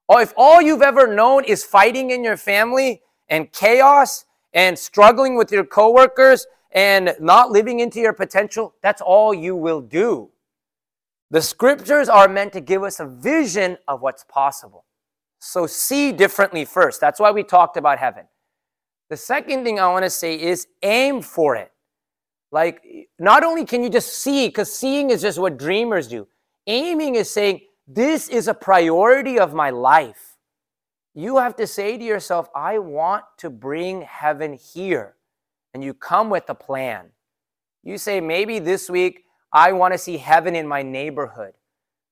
Or 0.09 0.21
if 0.21 0.33
all 0.37 0.61
you've 0.61 0.83
ever 0.83 1.13
known 1.13 1.45
is 1.45 1.65
fighting 1.65 2.11
in 2.11 2.23
your 2.23 2.37
family 2.37 3.03
and 3.29 3.51
chaos 3.53 4.27
and 4.53 4.79
struggling 4.79 5.37
with 5.37 5.51
your 5.51 5.65
coworkers 5.65 6.47
and 6.73 7.15
not 7.21 7.51
living 7.51 7.81
into 7.81 8.01
your 8.01 8.13
potential, 8.13 8.75
that's 8.83 9.01
all 9.01 9.33
you 9.33 9.57
will 9.57 9.81
do. 9.81 10.31
The 11.31 11.41
scriptures 11.41 12.09
are 12.09 12.29
meant 12.29 12.53
to 12.53 12.61
give 12.61 12.83
us 12.83 13.01
a 13.01 13.07
vision 13.07 13.79
of 13.89 14.03
what's 14.03 14.25
possible. 14.25 14.85
So 15.39 15.67
see 15.67 16.13
differently 16.13 16.65
first. 16.65 17.01
That's 17.01 17.19
why 17.19 17.31
we 17.31 17.43
talked 17.43 17.77
about 17.77 17.99
heaven. 17.99 18.25
The 19.11 19.17
second 19.17 19.65
thing 19.65 19.79
I 19.79 19.89
want 19.89 20.05
to 20.05 20.11
say 20.11 20.41
is 20.41 20.67
aim 20.83 21.23
for 21.23 21.57
it. 21.57 21.71
Like, 22.51 23.09
not 23.19 23.43
only 23.43 23.65
can 23.65 23.83
you 23.83 23.91
just 23.91 24.19
see, 24.19 24.49
because 24.49 24.73
seeing 24.73 25.11
is 25.11 25.23
just 25.23 25.39
what 25.39 25.59
dreamers 25.59 26.09
do, 26.09 26.29
aiming 26.67 27.17
is 27.17 27.31
saying, 27.31 27.61
This 27.87 28.31
is 28.31 28.49
a 28.49 28.55
priority 28.55 29.39
of 29.39 29.53
my 29.53 29.69
life. 29.69 30.37
You 31.13 31.37
have 31.37 31.55
to 31.57 31.67
say 31.67 31.99
to 31.99 32.05
yourself, 32.05 32.49
I 32.55 32.79
want 32.79 33.25
to 33.39 33.51
bring 33.51 34.03
heaven 34.03 34.55
here. 34.55 35.17
And 35.75 35.85
you 35.85 35.93
come 35.93 36.31
with 36.31 36.49
a 36.49 36.55
plan. 36.55 37.11
You 37.83 37.99
say, 37.99 38.21
Maybe 38.21 38.59
this 38.59 38.89
week 38.89 39.25
I 39.53 39.73
want 39.73 39.93
to 39.93 39.99
see 39.99 40.17
heaven 40.17 40.57
in 40.57 40.67
my 40.67 40.83
neighborhood. 40.83 41.53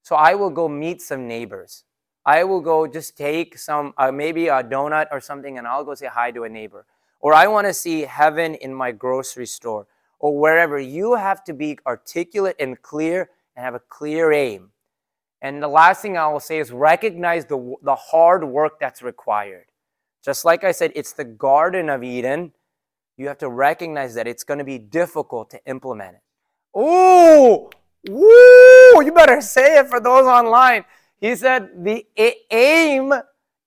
So 0.02 0.14
I 0.14 0.34
will 0.34 0.50
go 0.50 0.68
meet 0.68 1.00
some 1.00 1.26
neighbors. 1.26 1.84
I 2.26 2.44
will 2.44 2.60
go 2.60 2.86
just 2.86 3.16
take 3.16 3.56
some, 3.56 3.94
uh, 3.96 4.12
maybe 4.12 4.48
a 4.48 4.62
donut 4.62 5.06
or 5.10 5.20
something, 5.20 5.58
and 5.58 5.66
I'll 5.66 5.84
go 5.84 5.94
say 5.94 6.06
hi 6.06 6.30
to 6.32 6.44
a 6.44 6.48
neighbor. 6.48 6.86
Or 7.20 7.32
I 7.32 7.46
want 7.46 7.66
to 7.66 7.74
see 7.74 8.02
heaven 8.02 8.56
in 8.56 8.74
my 8.74 8.92
grocery 8.92 9.46
store 9.46 9.86
or 10.18 10.38
wherever. 10.38 10.78
You 10.78 11.14
have 11.14 11.42
to 11.44 11.54
be 11.54 11.78
articulate 11.86 12.56
and 12.60 12.80
clear 12.82 13.30
and 13.56 13.64
have 13.64 13.74
a 13.74 13.80
clear 13.80 14.32
aim. 14.32 14.71
And 15.42 15.60
the 15.60 15.68
last 15.68 16.00
thing 16.00 16.16
I 16.16 16.28
will 16.28 16.40
say 16.40 16.60
is 16.60 16.70
recognize 16.70 17.44
the, 17.44 17.74
the 17.82 17.96
hard 17.96 18.44
work 18.44 18.78
that's 18.78 19.02
required. 19.02 19.66
Just 20.24 20.44
like 20.44 20.62
I 20.62 20.70
said, 20.70 20.92
it's 20.94 21.12
the 21.12 21.24
Garden 21.24 21.90
of 21.90 22.04
Eden. 22.04 22.52
You 23.16 23.26
have 23.26 23.38
to 23.38 23.50
recognize 23.50 24.14
that 24.14 24.28
it's 24.28 24.44
going 24.44 24.58
to 24.58 24.64
be 24.64 24.78
difficult 24.78 25.50
to 25.50 25.60
implement 25.66 26.14
it. 26.14 26.78
Ooh, 26.78 27.68
woo! 28.08 29.04
You 29.04 29.12
better 29.12 29.40
say 29.40 29.78
it 29.78 29.88
for 29.88 29.98
those 30.00 30.26
online. 30.26 30.84
He 31.20 31.34
said 31.34 31.70
the 31.84 32.06
aim, 32.50 33.12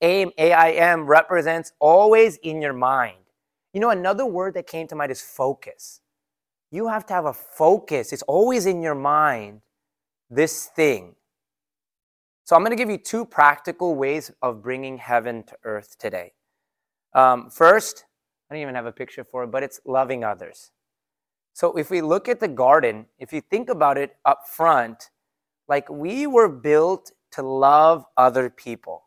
aim, 0.02 0.32
A 0.38 0.54
I 0.54 0.72
M, 0.72 1.06
represents 1.06 1.74
always 1.80 2.38
in 2.38 2.62
your 2.62 2.74
mind. 2.74 3.18
You 3.74 3.82
know, 3.82 3.90
another 3.90 4.26
word 4.26 4.54
that 4.54 4.66
came 4.66 4.88
to 4.88 4.96
mind 4.96 5.12
is 5.12 5.22
focus. 5.22 6.00
You 6.72 6.88
have 6.88 7.06
to 7.08 7.14
have 7.14 7.26
a 7.26 7.34
focus, 7.34 8.14
it's 8.14 8.24
always 8.24 8.66
in 8.66 8.82
your 8.82 8.96
mind, 8.96 9.62
this 10.30 10.68
thing. 10.68 11.16
So 12.46 12.56
I'm 12.56 12.62
going 12.62 12.78
to 12.78 12.82
give 12.82 12.92
you 12.92 13.00
two 13.00 13.26
practical 13.26 13.96
ways 13.96 14.32
of 14.44 14.62
bringing 14.62 15.00
heaven 15.00 15.42
to 15.44 15.58
earth 15.64 15.98
today. 15.98 16.34
Um, 17.14 17.50
first, 17.50 18.06
I 18.50 18.54
don't 18.54 18.62
even 18.62 18.76
have 18.76 18.86
a 18.86 18.92
picture 18.92 19.24
for 19.24 19.44
it, 19.44 19.48
but 19.48 19.64
it's 19.64 19.82
loving 19.84 20.24
others. 20.24 20.70
So 21.54 21.76
if 21.76 21.90
we 21.90 22.02
look 22.02 22.30
at 22.30 22.40
the 22.40 22.48
garden, 22.48 23.08
if 23.18 23.34
you 23.34 23.42
think 23.42 23.68
about 23.68 23.98
it 23.98 24.18
up 24.26 24.48
front, 24.48 25.10
like 25.68 25.90
we 25.90 26.28
were 26.28 26.48
built 26.48 27.12
to 27.32 27.42
love 27.42 28.06
other 28.16 28.52
people. 28.52 29.06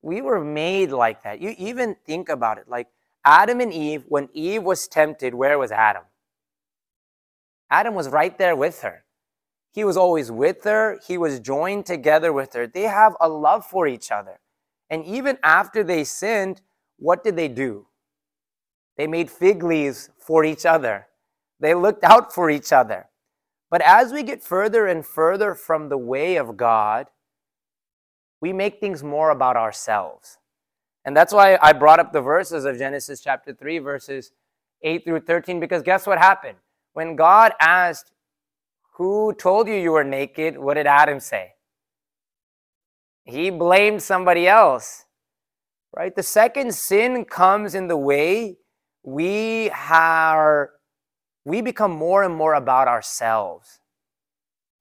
We 0.00 0.22
were 0.22 0.42
made 0.42 0.90
like 0.90 1.22
that. 1.24 1.42
You 1.42 1.54
even 1.58 1.96
think 2.06 2.30
about 2.30 2.56
it 2.56 2.64
like 2.66 2.88
Adam 3.26 3.60
and 3.60 3.74
Eve, 3.74 4.04
when 4.08 4.30
Eve 4.32 4.62
was 4.62 4.88
tempted, 4.88 5.34
where 5.34 5.58
was 5.58 5.70
Adam? 5.70 6.04
Adam 7.70 7.94
was 7.94 8.08
right 8.08 8.36
there 8.38 8.56
with 8.56 8.80
her. 8.80 9.01
He 9.72 9.84
was 9.84 9.96
always 9.96 10.30
with 10.30 10.64
her, 10.64 11.00
he 11.06 11.16
was 11.16 11.40
joined 11.40 11.86
together 11.86 12.32
with 12.32 12.52
her. 12.52 12.66
They 12.66 12.82
have 12.82 13.16
a 13.20 13.28
love 13.28 13.64
for 13.64 13.86
each 13.86 14.10
other. 14.10 14.38
And 14.90 15.04
even 15.06 15.38
after 15.42 15.82
they 15.82 16.04
sinned, 16.04 16.60
what 16.98 17.24
did 17.24 17.36
they 17.36 17.48
do? 17.48 17.86
They 18.98 19.06
made 19.06 19.30
fig 19.30 19.62
leaves 19.62 20.10
for 20.18 20.44
each 20.44 20.66
other. 20.66 21.06
They 21.58 21.74
looked 21.74 22.04
out 22.04 22.34
for 22.34 22.50
each 22.50 22.72
other. 22.72 23.08
But 23.70 23.80
as 23.80 24.12
we 24.12 24.22
get 24.22 24.42
further 24.42 24.86
and 24.86 25.04
further 25.04 25.54
from 25.54 25.88
the 25.88 25.96
way 25.96 26.36
of 26.36 26.58
God, 26.58 27.06
we 28.42 28.52
make 28.52 28.80
things 28.80 29.02
more 29.02 29.30
about 29.30 29.56
ourselves. 29.56 30.36
And 31.06 31.16
that's 31.16 31.32
why 31.32 31.58
I 31.62 31.72
brought 31.72 31.98
up 31.98 32.12
the 32.12 32.20
verses 32.20 32.66
of 32.66 32.76
Genesis 32.76 33.20
chapter 33.20 33.54
3, 33.54 33.78
verses 33.78 34.32
8 34.82 35.04
through 35.04 35.20
13, 35.20 35.58
because 35.58 35.82
guess 35.82 36.06
what 36.06 36.18
happened? 36.18 36.58
When 36.92 37.16
God 37.16 37.52
asked, 37.60 38.12
Who 38.96 39.34
told 39.34 39.68
you 39.68 39.74
you 39.74 39.92
were 39.92 40.04
naked? 40.04 40.58
What 40.58 40.74
did 40.74 40.86
Adam 40.86 41.20
say? 41.20 41.54
He 43.24 43.50
blamed 43.50 44.02
somebody 44.02 44.46
else, 44.48 45.04
right? 45.96 46.14
The 46.14 46.22
second 46.22 46.74
sin 46.74 47.24
comes 47.24 47.74
in 47.74 47.86
the 47.86 47.96
way 47.96 48.58
we 49.04 49.70
are, 49.70 50.70
we 51.44 51.62
become 51.62 51.92
more 51.92 52.22
and 52.22 52.34
more 52.34 52.54
about 52.54 52.88
ourselves. 52.88 53.80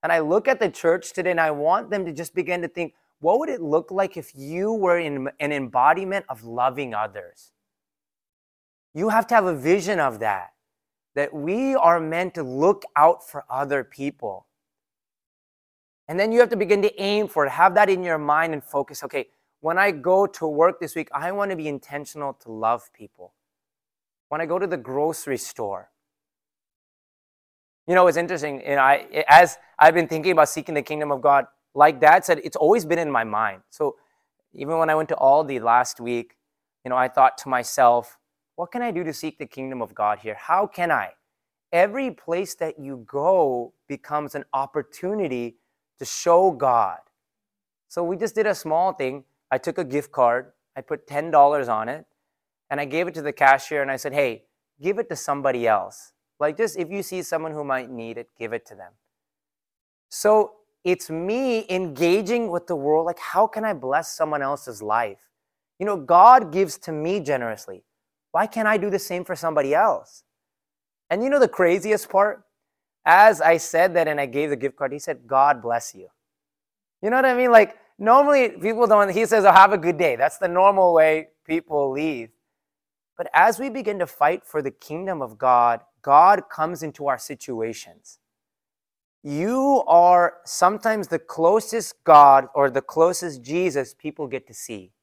And 0.04 0.12
I 0.12 0.20
look 0.20 0.48
at 0.48 0.60
the 0.60 0.70
church 0.70 1.14
today 1.14 1.32
and 1.32 1.40
I 1.40 1.52
want 1.52 1.90
them 1.90 2.06
to 2.06 2.12
just 2.12 2.34
begin 2.34 2.62
to 2.64 2.68
think, 2.68 2.94
what 3.20 3.40
would 3.40 3.50
it 3.50 3.62
look 3.62 3.92
like 3.92 4.18
if 4.18 4.32
you 4.36 4.74
were 4.74 4.98
in 4.98 5.30
an 5.40 5.52
embodiment 5.52 6.26
of 6.28 6.44
loving 6.44 6.94
others? 6.94 7.52
You 8.94 9.10
have 9.10 9.28
to 9.28 9.36
have 9.36 9.46
a 9.46 9.56
vision 9.56 10.00
of 10.00 10.20
that, 10.20 10.50
that 11.16 11.34
we 11.34 11.76
are 11.76 12.00
meant 12.00 12.34
to 12.36 12.44
look 12.44 12.84
out 12.96 13.28
for 13.28 13.44
other 13.50 13.84
people. 13.84 14.46
And 16.08 16.20
then 16.20 16.32
you 16.32 16.40
have 16.40 16.50
to 16.50 16.58
begin 16.58 16.82
to 16.82 17.02
aim 17.02 17.28
for 17.28 17.46
it, 17.46 17.52
have 17.52 17.76
that 17.76 17.90
in 17.90 18.04
your 18.04 18.18
mind 18.18 18.54
and 18.54 18.64
focus. 18.64 19.04
Okay, 19.04 19.28
when 19.62 19.78
I 19.78 19.92
go 19.92 20.26
to 20.26 20.48
work 20.48 20.80
this 20.80 20.96
week, 20.96 21.10
I 21.14 21.32
want 21.32 21.52
to 21.52 21.58
be 21.58 21.68
intentional 21.68 22.34
to 22.42 22.52
love 22.52 22.92
people. 22.94 23.34
When 24.30 24.42
I 24.42 24.46
go 24.46 24.60
to 24.60 24.68
the 24.68 24.78
grocery 24.78 25.38
store, 25.38 25.90
you 27.88 27.96
know, 27.96 28.08
it's 28.08 28.18
interesting. 28.18 28.62
You 28.62 28.76
know, 28.76 28.82
I, 28.82 29.26
as 29.28 29.58
I've 29.78 29.94
been 29.94 30.08
thinking 30.08 30.32
about 30.32 30.50
seeking 30.50 30.76
the 30.76 30.82
kingdom 30.82 31.12
of 31.12 31.22
God, 31.22 31.46
like 31.74 32.00
Dad 32.00 32.26
said, 32.26 32.40
it's 32.44 32.56
always 32.56 32.86
been 32.86 33.00
in 33.00 33.12
my 33.12 33.24
mind. 33.24 33.62
So 33.70 33.96
even 34.54 34.78
when 34.78 34.90
I 34.90 34.96
went 34.96 35.10
to 35.10 35.16
Aldi 35.16 35.62
last 35.62 36.00
week, 36.00 36.38
you 36.84 36.90
know, 36.90 36.98
I 36.98 37.08
thought 37.08 37.38
to 37.40 37.50
myself, 37.50 38.18
what 38.62 38.70
can 38.70 38.84
I 38.84 38.92
do 38.92 39.04
to 39.04 39.12
seek 39.12 39.40
the 39.40 39.48
kingdom 39.48 39.82
of 39.82 39.96
God 39.96 40.20
here? 40.20 40.36
How 40.36 40.68
can 40.68 40.92
I? 40.92 41.14
Every 41.74 42.12
place 42.12 42.54
that 42.58 42.78
you 42.78 43.04
go 43.08 43.74
becomes 43.88 44.36
an 44.36 44.46
opportunity 44.54 45.56
to 45.98 46.06
show 46.06 46.52
God. 46.52 47.00
So 47.88 48.04
we 48.04 48.18
just 48.18 48.36
did 48.36 48.46
a 48.46 48.54
small 48.54 48.94
thing. 48.94 49.24
I 49.50 49.58
took 49.58 49.80
a 49.80 49.84
gift 49.84 50.12
card, 50.12 50.52
I 50.76 50.82
put 50.82 51.08
$10 51.08 51.70
on 51.70 51.90
it, 51.90 52.06
and 52.70 52.80
I 52.80 52.86
gave 52.86 53.08
it 53.08 53.16
to 53.16 53.24
the 53.24 53.34
cashier 53.34 53.82
and 53.82 53.90
I 53.90 53.96
said, 53.96 54.14
hey, 54.14 54.44
give 54.80 55.00
it 55.00 55.10
to 55.10 55.16
somebody 55.16 55.68
else. 55.68 56.14
Like 56.40 56.56
just 56.56 56.78
if 56.78 56.92
you 56.92 57.02
see 57.02 57.24
someone 57.24 57.54
who 57.54 57.64
might 57.64 57.90
need 57.90 58.20
it, 58.20 58.28
give 58.38 58.54
it 58.54 58.68
to 58.68 58.76
them. 58.76 58.92
So 60.10 60.58
it's 60.84 61.10
me 61.10 61.66
engaging 61.68 62.52
with 62.52 62.68
the 62.68 62.76
world 62.76 63.08
like 63.08 63.20
how 63.20 63.46
can 63.46 63.64
i 63.64 63.72
bless 63.72 64.12
someone 64.12 64.42
else's 64.42 64.82
life 64.82 65.30
you 65.78 65.86
know 65.86 65.96
god 65.96 66.52
gives 66.52 66.76
to 66.76 66.92
me 66.92 67.20
generously 67.20 67.84
why 68.32 68.48
can't 68.48 68.68
i 68.68 68.78
do 68.78 68.90
the 68.90 69.00
same 69.00 69.24
for 69.24 69.36
somebody 69.36 69.74
else? 69.74 70.24
And 71.10 71.24
you 71.24 71.30
know 71.30 71.40
the 71.40 71.48
craziest 71.48 72.10
part? 72.10 72.44
As 73.06 73.42
i 73.42 73.58
said 73.58 73.94
that 73.96 74.08
and 74.08 74.20
i 74.20 74.26
gave 74.26 74.50
the 74.50 74.56
gift 74.56 74.76
card 74.76 74.92
he 74.92 75.00
said 75.00 75.28
god 75.28 75.62
bless 75.62 75.96
you. 75.96 76.08
You 77.02 77.10
know 77.10 77.16
what 77.16 77.26
i 77.26 77.34
mean? 77.34 77.52
Like 77.52 77.78
normally 77.98 78.50
people 78.50 78.88
don't 78.88 79.10
he 79.10 79.26
says 79.26 79.46
oh, 79.46 79.52
have 79.52 79.74
a 79.74 79.78
good 79.78 79.98
day. 79.98 80.16
That's 80.16 80.38
the 80.38 80.48
normal 80.48 80.94
way 80.94 81.30
people 81.46 81.92
leave. 81.92 82.30
But 83.18 83.30
as 83.34 83.60
we 83.60 83.70
begin 83.70 84.00
to 84.00 84.08
fight 84.08 84.46
for 84.46 84.62
the 84.62 84.72
kingdom 84.72 85.22
of 85.22 85.38
god 85.38 85.82
god 86.02 86.50
comes 86.50 86.84
into 86.84 87.08
our 87.08 87.18
situations. 87.18 88.20
You 89.24 89.84
are 89.88 90.38
sometimes 90.46 91.08
the 91.08 91.20
closest 91.20 92.04
God 92.04 92.48
or 92.56 92.72
the 92.72 92.82
closest 92.82 93.44
Jesus 93.44 93.94
people 93.94 94.28
get 94.28 94.48
to 94.48 94.54
see. 94.54 94.94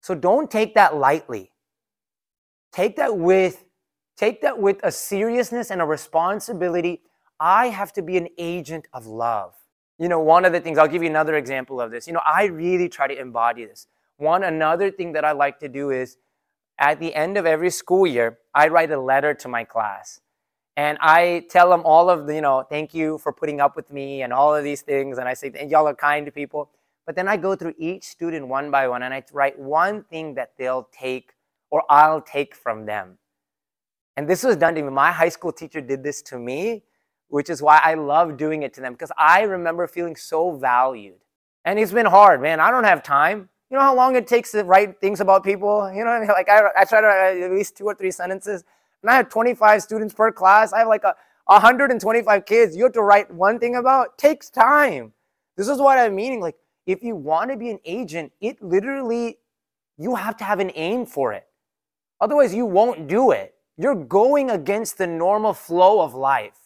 So 0.00 0.14
don't 0.14 0.50
take 0.50 0.74
that 0.76 0.96
lightly. 0.96 1.50
Take 2.72 2.96
that 2.96 3.16
with 3.16 3.64
take 4.16 4.42
that 4.42 4.58
with 4.58 4.80
a 4.82 4.92
seriousness 4.92 5.70
and 5.70 5.80
a 5.80 5.84
responsibility. 5.84 7.00
I 7.38 7.68
have 7.68 7.92
to 7.94 8.02
be 8.02 8.18
an 8.18 8.28
agent 8.36 8.86
of 8.92 9.06
love. 9.06 9.54
You 9.98 10.08
know, 10.08 10.20
one 10.20 10.44
of 10.44 10.52
the 10.52 10.60
things 10.60 10.78
I'll 10.78 10.88
give 10.88 11.02
you 11.02 11.08
another 11.08 11.36
example 11.36 11.80
of 11.80 11.90
this. 11.90 12.06
You 12.06 12.12
know, 12.12 12.22
I 12.24 12.44
really 12.44 12.88
try 12.88 13.06
to 13.06 13.18
embody 13.18 13.64
this. 13.64 13.86
One 14.18 14.44
another 14.44 14.90
thing 14.90 15.12
that 15.12 15.24
I 15.24 15.32
like 15.32 15.58
to 15.60 15.68
do 15.68 15.90
is 15.90 16.18
at 16.78 17.00
the 17.00 17.14
end 17.14 17.36
of 17.36 17.46
every 17.46 17.70
school 17.70 18.06
year, 18.06 18.38
I 18.54 18.68
write 18.68 18.90
a 18.90 19.00
letter 19.00 19.34
to 19.34 19.48
my 19.48 19.64
class 19.64 20.20
and 20.76 20.96
I 21.00 21.46
tell 21.50 21.68
them 21.70 21.82
all 21.84 22.08
of 22.08 22.26
the, 22.26 22.34
you 22.34 22.40
know, 22.40 22.62
thank 22.68 22.94
you 22.94 23.18
for 23.18 23.32
putting 23.32 23.60
up 23.60 23.76
with 23.76 23.92
me 23.92 24.22
and 24.22 24.32
all 24.32 24.54
of 24.54 24.64
these 24.64 24.82
things. 24.82 25.18
And 25.18 25.28
I 25.28 25.34
say, 25.34 25.52
and 25.58 25.70
y'all 25.70 25.86
are 25.86 25.94
kind 25.94 26.24
to 26.26 26.32
people. 26.32 26.70
But 27.06 27.16
then 27.16 27.28
I 27.28 27.36
go 27.36 27.54
through 27.56 27.74
each 27.78 28.04
student 28.04 28.48
one 28.48 28.70
by 28.70 28.88
one 28.88 29.02
and 29.02 29.12
I 29.12 29.22
write 29.32 29.58
one 29.58 30.04
thing 30.04 30.34
that 30.34 30.52
they'll 30.56 30.88
take 30.92 31.32
or 31.70 31.84
I'll 31.88 32.20
take 32.20 32.54
from 32.54 32.86
them. 32.86 33.18
And 34.16 34.28
this 34.28 34.42
was 34.42 34.56
done 34.56 34.74
to 34.74 34.82
me. 34.82 34.90
My 34.90 35.12
high 35.12 35.28
school 35.28 35.52
teacher 35.52 35.80
did 35.80 36.02
this 36.02 36.20
to 36.22 36.38
me, 36.38 36.82
which 37.28 37.48
is 37.48 37.62
why 37.62 37.80
I 37.82 37.94
love 37.94 38.36
doing 38.36 38.62
it 38.62 38.74
to 38.74 38.80
them 38.80 38.92
because 38.92 39.12
I 39.16 39.42
remember 39.42 39.86
feeling 39.86 40.16
so 40.16 40.52
valued. 40.52 41.20
And 41.64 41.78
it's 41.78 41.92
been 41.92 42.06
hard, 42.06 42.42
man. 42.42 42.60
I 42.60 42.70
don't 42.70 42.84
have 42.84 43.02
time. 43.02 43.48
You 43.70 43.76
know 43.76 43.82
how 43.82 43.94
long 43.94 44.16
it 44.16 44.26
takes 44.26 44.50
to 44.52 44.64
write 44.64 45.00
things 45.00 45.20
about 45.20 45.44
people? 45.44 45.90
You 45.94 46.04
know 46.04 46.10
what 46.10 46.16
I 46.16 46.20
mean? 46.20 46.28
Like 46.28 46.48
I, 46.48 46.62
I 46.76 46.84
try 46.84 47.00
to 47.00 47.06
write 47.06 47.42
at 47.42 47.52
least 47.52 47.76
two 47.76 47.84
or 47.84 47.94
three 47.94 48.10
sentences 48.10 48.64
and 49.02 49.10
I 49.10 49.16
have 49.16 49.28
25 49.28 49.82
students 49.82 50.14
per 50.14 50.32
class. 50.32 50.72
I 50.72 50.80
have 50.80 50.88
like 50.88 51.04
a 51.04 51.14
125 51.46 52.44
kids. 52.44 52.76
You 52.76 52.84
have 52.84 52.92
to 52.92 53.02
write 53.02 53.32
one 53.32 53.58
thing 53.58 53.76
about. 53.76 54.06
It 54.08 54.18
takes 54.18 54.50
time. 54.50 55.12
This 55.56 55.68
is 55.68 55.78
what 55.78 55.98
I'm 55.98 56.14
meaning. 56.14 56.40
Like, 56.40 56.56
if 56.86 57.02
you 57.02 57.14
want 57.14 57.50
to 57.50 57.56
be 57.56 57.70
an 57.70 57.78
agent, 57.84 58.32
it 58.40 58.62
literally, 58.62 59.38
you 59.98 60.14
have 60.14 60.36
to 60.38 60.44
have 60.44 60.60
an 60.60 60.72
aim 60.74 61.06
for 61.06 61.32
it. 61.32 61.46
Otherwise, 62.20 62.54
you 62.54 62.66
won't 62.66 63.06
do 63.06 63.30
it. 63.30 63.54
You're 63.76 63.94
going 63.94 64.50
against 64.50 64.98
the 64.98 65.06
normal 65.06 65.54
flow 65.54 66.00
of 66.00 66.14
life. 66.14 66.58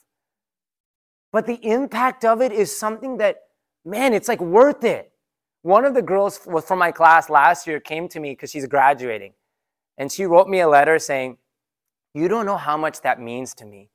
But 1.32 1.46
the 1.46 1.64
impact 1.64 2.24
of 2.24 2.40
it 2.40 2.52
is 2.52 2.76
something 2.76 3.18
that, 3.18 3.42
man, 3.84 4.14
it's 4.14 4.28
like 4.28 4.40
worth 4.40 4.84
it. 4.84 5.12
One 5.62 5.84
of 5.84 5.94
the 5.94 6.02
girls 6.02 6.38
from 6.38 6.78
my 6.78 6.92
class 6.92 7.30
last 7.30 7.66
year 7.66 7.80
came 7.80 8.08
to 8.08 8.20
me 8.20 8.32
because 8.32 8.50
she's 8.50 8.66
graduating. 8.66 9.32
And 9.96 10.10
she 10.10 10.24
wrote 10.24 10.48
me 10.48 10.60
a 10.60 10.68
letter 10.68 10.98
saying, 10.98 11.38
you 12.14 12.28
don't 12.28 12.46
know 12.46 12.56
how 12.56 12.76
much 12.76 13.00
that 13.02 13.20
means 13.20 13.54
to 13.54 13.64
me. 13.64 13.90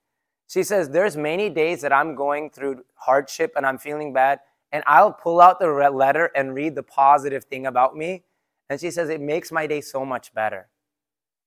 She 0.47 0.63
says, 0.63 0.89
There's 0.89 1.15
many 1.15 1.49
days 1.49 1.81
that 1.81 1.93
I'm 1.93 2.15
going 2.15 2.49
through 2.49 2.83
hardship 2.95 3.53
and 3.55 3.65
I'm 3.65 3.77
feeling 3.77 4.11
bad, 4.11 4.39
and 4.71 4.83
I'll 4.85 5.13
pull 5.13 5.39
out 5.39 5.59
the 5.59 5.67
letter 5.67 6.29
and 6.35 6.53
read 6.53 6.75
the 6.75 6.83
positive 6.83 7.45
thing 7.45 7.65
about 7.65 7.95
me. 7.95 8.23
And 8.69 8.79
she 8.79 8.91
says, 8.91 9.09
It 9.09 9.21
makes 9.21 9.51
my 9.51 9.67
day 9.67 9.79
so 9.79 10.05
much 10.05 10.33
better. 10.33 10.67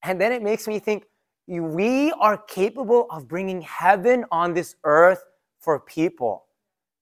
And 0.02 0.20
then 0.20 0.32
it 0.32 0.42
makes 0.42 0.66
me 0.66 0.78
think, 0.78 1.06
we 1.46 2.12
are 2.12 2.38
capable 2.38 3.06
of 3.10 3.28
bringing 3.28 3.62
heaven 3.62 4.24
on 4.30 4.54
this 4.54 4.76
earth 4.84 5.24
for 5.60 5.80
people. 5.80 6.44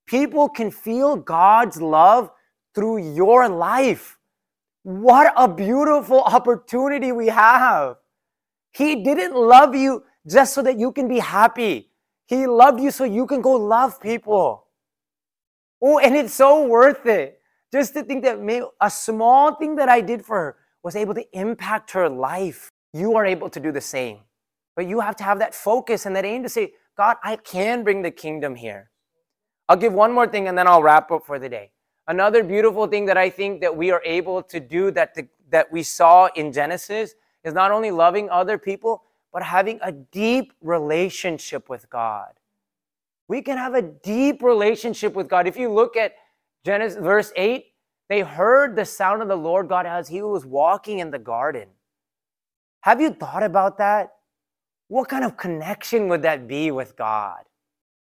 People 0.06 0.48
can 0.48 0.70
feel 0.70 1.16
God's 1.16 1.80
love 1.80 2.30
through 2.74 3.14
your 3.14 3.48
life. 3.48 4.18
What 4.82 5.32
a 5.36 5.46
beautiful 5.46 6.20
opportunity 6.22 7.12
we 7.12 7.28
have. 7.28 7.96
He 8.72 9.02
didn't 9.02 9.34
love 9.34 9.74
you 9.74 10.04
just 10.26 10.54
so 10.54 10.62
that 10.62 10.78
you 10.78 10.92
can 10.92 11.06
be 11.08 11.18
happy. 11.18 11.90
He 12.26 12.46
loved 12.46 12.80
you 12.80 12.90
so 12.90 13.04
you 13.04 13.26
can 13.26 13.40
go 13.40 13.52
love 13.52 14.00
people. 14.00 14.66
Oh, 15.82 15.98
and 15.98 16.14
it's 16.16 16.34
so 16.34 16.66
worth 16.66 17.06
it. 17.06 17.40
Just 17.72 17.94
to 17.94 18.02
think 18.02 18.24
that 18.24 18.38
a 18.80 18.90
small 18.90 19.54
thing 19.54 19.76
that 19.76 19.88
I 19.88 20.00
did 20.00 20.24
for 20.24 20.36
her 20.36 20.56
was 20.82 20.96
able 20.96 21.14
to 21.14 21.24
impact 21.38 21.92
her 21.92 22.08
life. 22.08 22.70
You 22.92 23.16
are 23.16 23.24
able 23.24 23.48
to 23.50 23.60
do 23.60 23.72
the 23.72 23.80
same. 23.80 24.18
But 24.76 24.86
you 24.86 25.00
have 25.00 25.16
to 25.16 25.24
have 25.24 25.38
that 25.40 25.54
focus 25.54 26.06
and 26.06 26.16
that 26.16 26.24
aim 26.24 26.42
to 26.42 26.48
say, 26.48 26.72
God, 26.96 27.16
I 27.22 27.36
can 27.36 27.84
bring 27.84 28.02
the 28.02 28.10
kingdom 28.10 28.54
here. 28.54 28.90
I'll 29.68 29.76
give 29.76 29.92
one 29.92 30.12
more 30.12 30.26
thing 30.26 30.48
and 30.48 30.58
then 30.58 30.66
I'll 30.66 30.82
wrap 30.82 31.10
up 31.10 31.24
for 31.24 31.38
the 31.38 31.48
day. 31.48 31.70
Another 32.08 32.42
beautiful 32.42 32.86
thing 32.86 33.06
that 33.06 33.16
I 33.16 33.30
think 33.30 33.60
that 33.60 33.76
we 33.76 33.90
are 33.92 34.02
able 34.04 34.42
to 34.42 34.58
do 34.58 34.90
that, 34.92 35.16
that 35.50 35.70
we 35.70 35.82
saw 35.82 36.28
in 36.34 36.52
Genesis 36.52 37.14
is 37.44 37.54
not 37.54 37.70
only 37.70 37.90
loving 37.90 38.28
other 38.30 38.58
people, 38.58 39.04
but 39.32 39.42
having 39.42 39.78
a 39.82 39.92
deep 39.92 40.52
relationship 40.60 41.68
with 41.68 41.88
God. 41.88 42.32
We 43.28 43.42
can 43.42 43.58
have 43.58 43.74
a 43.74 43.82
deep 43.82 44.42
relationship 44.42 45.14
with 45.14 45.28
God. 45.28 45.46
If 45.46 45.56
you 45.56 45.70
look 45.70 45.96
at 45.96 46.14
Genesis 46.64 46.98
verse 46.98 47.32
8, 47.36 47.66
they 48.08 48.20
heard 48.22 48.74
the 48.74 48.84
sound 48.84 49.22
of 49.22 49.28
the 49.28 49.36
Lord 49.36 49.68
God 49.68 49.86
as 49.86 50.08
he 50.08 50.20
was 50.20 50.44
walking 50.44 50.98
in 50.98 51.12
the 51.12 51.18
garden. 51.18 51.68
Have 52.82 53.00
you 53.00 53.10
thought 53.10 53.42
about 53.42 53.78
that? 53.78 54.12
What 54.88 55.08
kind 55.08 55.24
of 55.24 55.36
connection 55.36 56.08
would 56.08 56.22
that 56.22 56.48
be 56.48 56.70
with 56.70 56.96
God? 56.96 57.42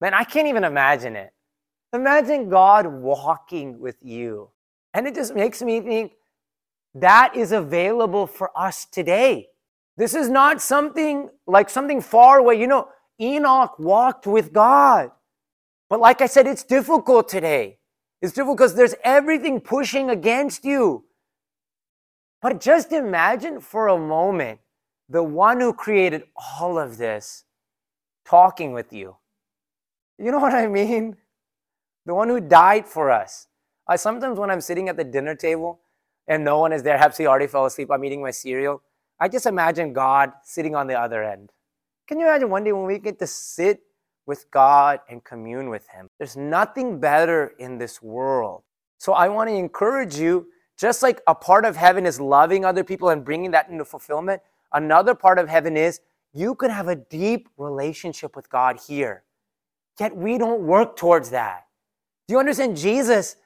Man, 0.01 0.15
I 0.15 0.25
can't 0.25 0.49
even 0.49 0.65
imagine 0.65 1.17
it. 1.17 1.33
Imagine 1.93 2.49
God 2.49 2.87
walking 2.87 3.81
with 3.81 3.97
you. 4.03 4.51
And 4.95 5.07
it 5.07 5.15
just 5.15 5.35
makes 5.35 5.63
me 5.63 5.81
think 5.81 6.13
that 6.95 7.35
is 7.37 7.53
available 7.53 8.27
for 8.27 8.51
us 8.57 8.85
today. 8.85 9.49
This 9.97 10.15
is 10.15 10.29
not 10.29 10.63
something 10.63 11.29
like 11.47 11.69
something 11.69 12.01
far 12.01 12.39
away. 12.39 12.61
You 12.61 12.67
know, 12.67 12.89
Enoch 13.21 13.79
walked 13.79 14.27
with 14.27 14.53
God. 14.53 15.11
But 15.89 16.01
like 16.01 16.21
I 16.21 16.27
said, 16.27 16.47
it's 16.47 16.63
difficult 16.63 17.29
today. 17.29 17.79
It's 18.23 18.33
difficult 18.33 18.59
because 18.59 18.75
there's 18.75 18.95
everything 19.03 19.61
pushing 19.61 20.11
against 20.11 20.65
you. 20.65 21.05
But 22.43 22.61
just 22.61 22.93
imagine 22.93 23.61
for 23.61 23.89
a 23.89 23.99
moment 23.99 24.61
the 25.09 25.23
one 25.23 25.61
who 25.61 25.73
created 25.73 26.25
all 26.61 26.79
of 26.79 26.97
this 26.97 27.45
talking 28.25 28.73
with 28.73 28.93
you. 28.93 29.17
You 30.19 30.31
know 30.31 30.39
what 30.39 30.55
I 30.55 30.67
mean? 30.67 31.17
The 32.07 32.15
one 32.15 32.29
who 32.29 32.41
died 32.41 32.87
for 32.87 33.11
us. 33.11 33.49
I 33.87 33.97
sometimes 33.97 34.39
when 34.39 34.51
I'm 34.51 34.61
sitting 34.61 34.89
at 34.89 34.97
the 34.97 35.05
dinner 35.05 35.35
table 35.35 35.81
and 36.29 36.45
no 36.45 36.59
one 36.59 36.73
is 36.73 36.83
there, 36.83 36.97
perhaps 36.97 37.19
he 37.19 37.27
already 37.27 37.47
fell 37.47 37.67
asleep, 37.67 37.91
I'm 37.91 38.05
eating 38.05 38.23
my 38.23 38.31
cereal. 38.31 38.83
I 39.19 39.29
just 39.29 39.47
imagine 39.47 39.93
God 39.93 40.33
sitting 40.43 40.75
on 40.75 40.87
the 40.87 40.99
other 40.99 41.23
end. 41.23 41.51
Can 42.09 42.19
you 42.19 42.27
imagine 42.27 42.51
one 42.51 42.65
day 42.65 42.73
when 42.73 42.87
we 42.87 42.99
get 42.99 43.19
to 43.19 43.27
sit 43.27 43.81
with 44.27 44.51
God 44.51 45.01
and 45.09 45.23
commune 45.23 45.69
with 45.69 45.87
Him? 45.89 46.09
There's 46.19 46.37
nothing 46.37 46.99
better 46.99 47.55
in 47.59 47.79
this 47.79 48.01
world. 48.01 48.63
So 48.99 49.13
I 49.13 49.29
want 49.29 49.49
to 49.51 49.55
encourage 49.55 50.17
you, 50.17 50.47
just 50.81 51.03
like 51.03 51.21
a 51.27 51.35
part 51.35 51.67
of 51.67 51.77
heaven 51.77 52.07
is 52.07 52.19
loving 52.19 52.65
other 52.65 52.83
people 52.83 53.11
and 53.11 53.23
bringing 53.23 53.51
that 53.51 53.69
into 53.69 53.85
fulfillment, 53.85 54.41
another 54.73 55.15
part 55.15 55.39
of 55.39 55.47
heaven 55.47 55.77
is 55.77 56.01
you 56.33 56.55
can 56.55 56.71
have 56.71 56.89
a 56.89 56.97
deep 56.97 57.51
relationship 57.59 58.35
with 58.35 58.49
God 58.49 58.81
here. 58.89 59.25
Yet 59.99 60.17
we 60.17 60.39
don't 60.39 60.63
work 60.63 60.97
towards 60.97 61.29
that. 61.31 61.67
Do 62.27 62.33
you 62.33 62.41
understand? 62.41 62.79
Jesus, 62.79 63.37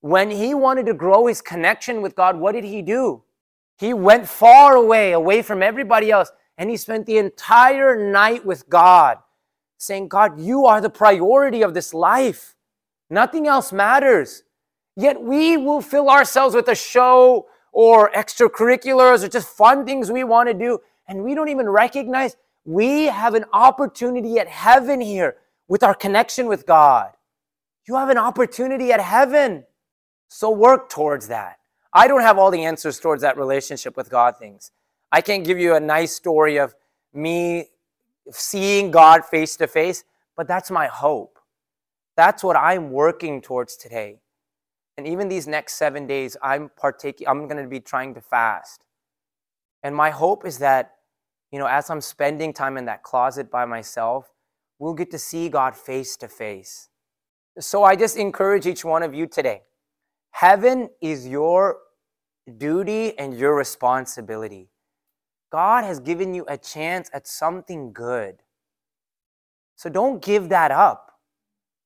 when 0.00 0.32
he 0.32 0.52
wanted 0.52 0.86
to 0.86 0.94
grow 0.94 1.26
his 1.26 1.40
connection 1.40 2.02
with 2.02 2.16
God, 2.16 2.36
what 2.36 2.52
did 2.52 2.64
he 2.64 2.82
do? 2.82 3.22
He 3.78 3.94
went 3.94 4.28
far 4.28 4.74
away, 4.74 5.12
away 5.12 5.42
from 5.42 5.62
everybody 5.62 6.10
else, 6.10 6.32
and 6.58 6.68
he 6.68 6.76
spent 6.76 7.06
the 7.06 7.18
entire 7.18 8.10
night 8.10 8.44
with 8.44 8.68
God, 8.68 9.18
saying, 9.78 10.08
God, 10.08 10.40
you 10.40 10.66
are 10.66 10.80
the 10.80 10.90
priority 10.90 11.62
of 11.62 11.72
this 11.72 11.94
life. 11.94 12.56
Nothing 13.08 13.46
else 13.46 13.72
matters. 13.72 14.42
Yet 15.00 15.22
we 15.22 15.56
will 15.56 15.80
fill 15.80 16.10
ourselves 16.10 16.54
with 16.54 16.68
a 16.68 16.74
show 16.74 17.46
or 17.72 18.10
extracurriculars 18.10 19.24
or 19.24 19.28
just 19.28 19.48
fun 19.48 19.86
things 19.86 20.12
we 20.12 20.24
want 20.24 20.48
to 20.48 20.54
do, 20.54 20.80
and 21.08 21.24
we 21.24 21.34
don't 21.34 21.48
even 21.48 21.70
recognize 21.70 22.36
we 22.66 23.06
have 23.06 23.34
an 23.34 23.46
opportunity 23.54 24.38
at 24.38 24.46
heaven 24.46 25.00
here 25.00 25.38
with 25.68 25.82
our 25.82 25.94
connection 25.94 26.48
with 26.48 26.66
God. 26.66 27.12
You 27.86 27.96
have 27.96 28.10
an 28.10 28.18
opportunity 28.18 28.92
at 28.92 29.00
heaven. 29.00 29.64
So 30.28 30.50
work 30.50 30.90
towards 30.90 31.28
that. 31.28 31.60
I 31.94 32.06
don't 32.06 32.20
have 32.20 32.36
all 32.36 32.50
the 32.50 32.64
answers 32.64 33.00
towards 33.00 33.22
that 33.22 33.38
relationship 33.38 33.96
with 33.96 34.10
God 34.10 34.36
things. 34.38 34.70
I 35.10 35.22
can't 35.22 35.44
give 35.44 35.58
you 35.58 35.74
a 35.74 35.80
nice 35.80 36.12
story 36.12 36.58
of 36.58 36.74
me 37.14 37.70
seeing 38.30 38.90
God 38.90 39.24
face 39.24 39.56
to 39.56 39.66
face, 39.66 40.04
but 40.36 40.46
that's 40.46 40.70
my 40.70 40.88
hope. 40.88 41.38
That's 42.16 42.44
what 42.44 42.56
I'm 42.56 42.90
working 42.90 43.40
towards 43.40 43.78
today. 43.78 44.18
And 44.96 45.06
even 45.06 45.28
these 45.28 45.48
next 45.48 45.74
seven 45.74 46.06
days, 46.06 46.36
I'm 46.42 46.70
partaking, 46.76 47.28
I'm 47.28 47.48
going 47.48 47.62
to 47.62 47.68
be 47.68 47.80
trying 47.80 48.14
to 48.14 48.20
fast. 48.20 48.84
And 49.82 49.96
my 49.96 50.10
hope 50.10 50.46
is 50.46 50.58
that, 50.58 50.92
you 51.52 51.58
know, 51.58 51.66
as 51.66 51.90
I'm 51.90 52.00
spending 52.02 52.52
time 52.52 52.76
in 52.76 52.86
that 52.86 53.02
closet 53.02 53.50
by 53.50 53.64
myself, 53.64 54.30
we'll 54.78 54.94
get 54.94 55.10
to 55.12 55.18
see 55.18 55.48
God 55.48 55.76
face 55.76 56.16
to 56.18 56.28
face. 56.28 56.88
So 57.58 57.84
I 57.84 57.96
just 57.96 58.16
encourage 58.16 58.66
each 58.66 58.84
one 58.84 59.02
of 59.02 59.14
you 59.14 59.26
today 59.26 59.62
Heaven 60.32 60.90
is 61.02 61.28
your 61.28 61.78
duty 62.58 63.18
and 63.18 63.38
your 63.38 63.56
responsibility. 63.56 64.70
God 65.52 65.84
has 65.84 66.00
given 66.00 66.34
you 66.34 66.44
a 66.48 66.58
chance 66.58 67.10
at 67.12 67.26
something 67.26 67.92
good. 67.92 68.36
So 69.76 69.90
don't 69.90 70.22
give 70.22 70.48
that 70.50 70.70
up. 70.70 71.09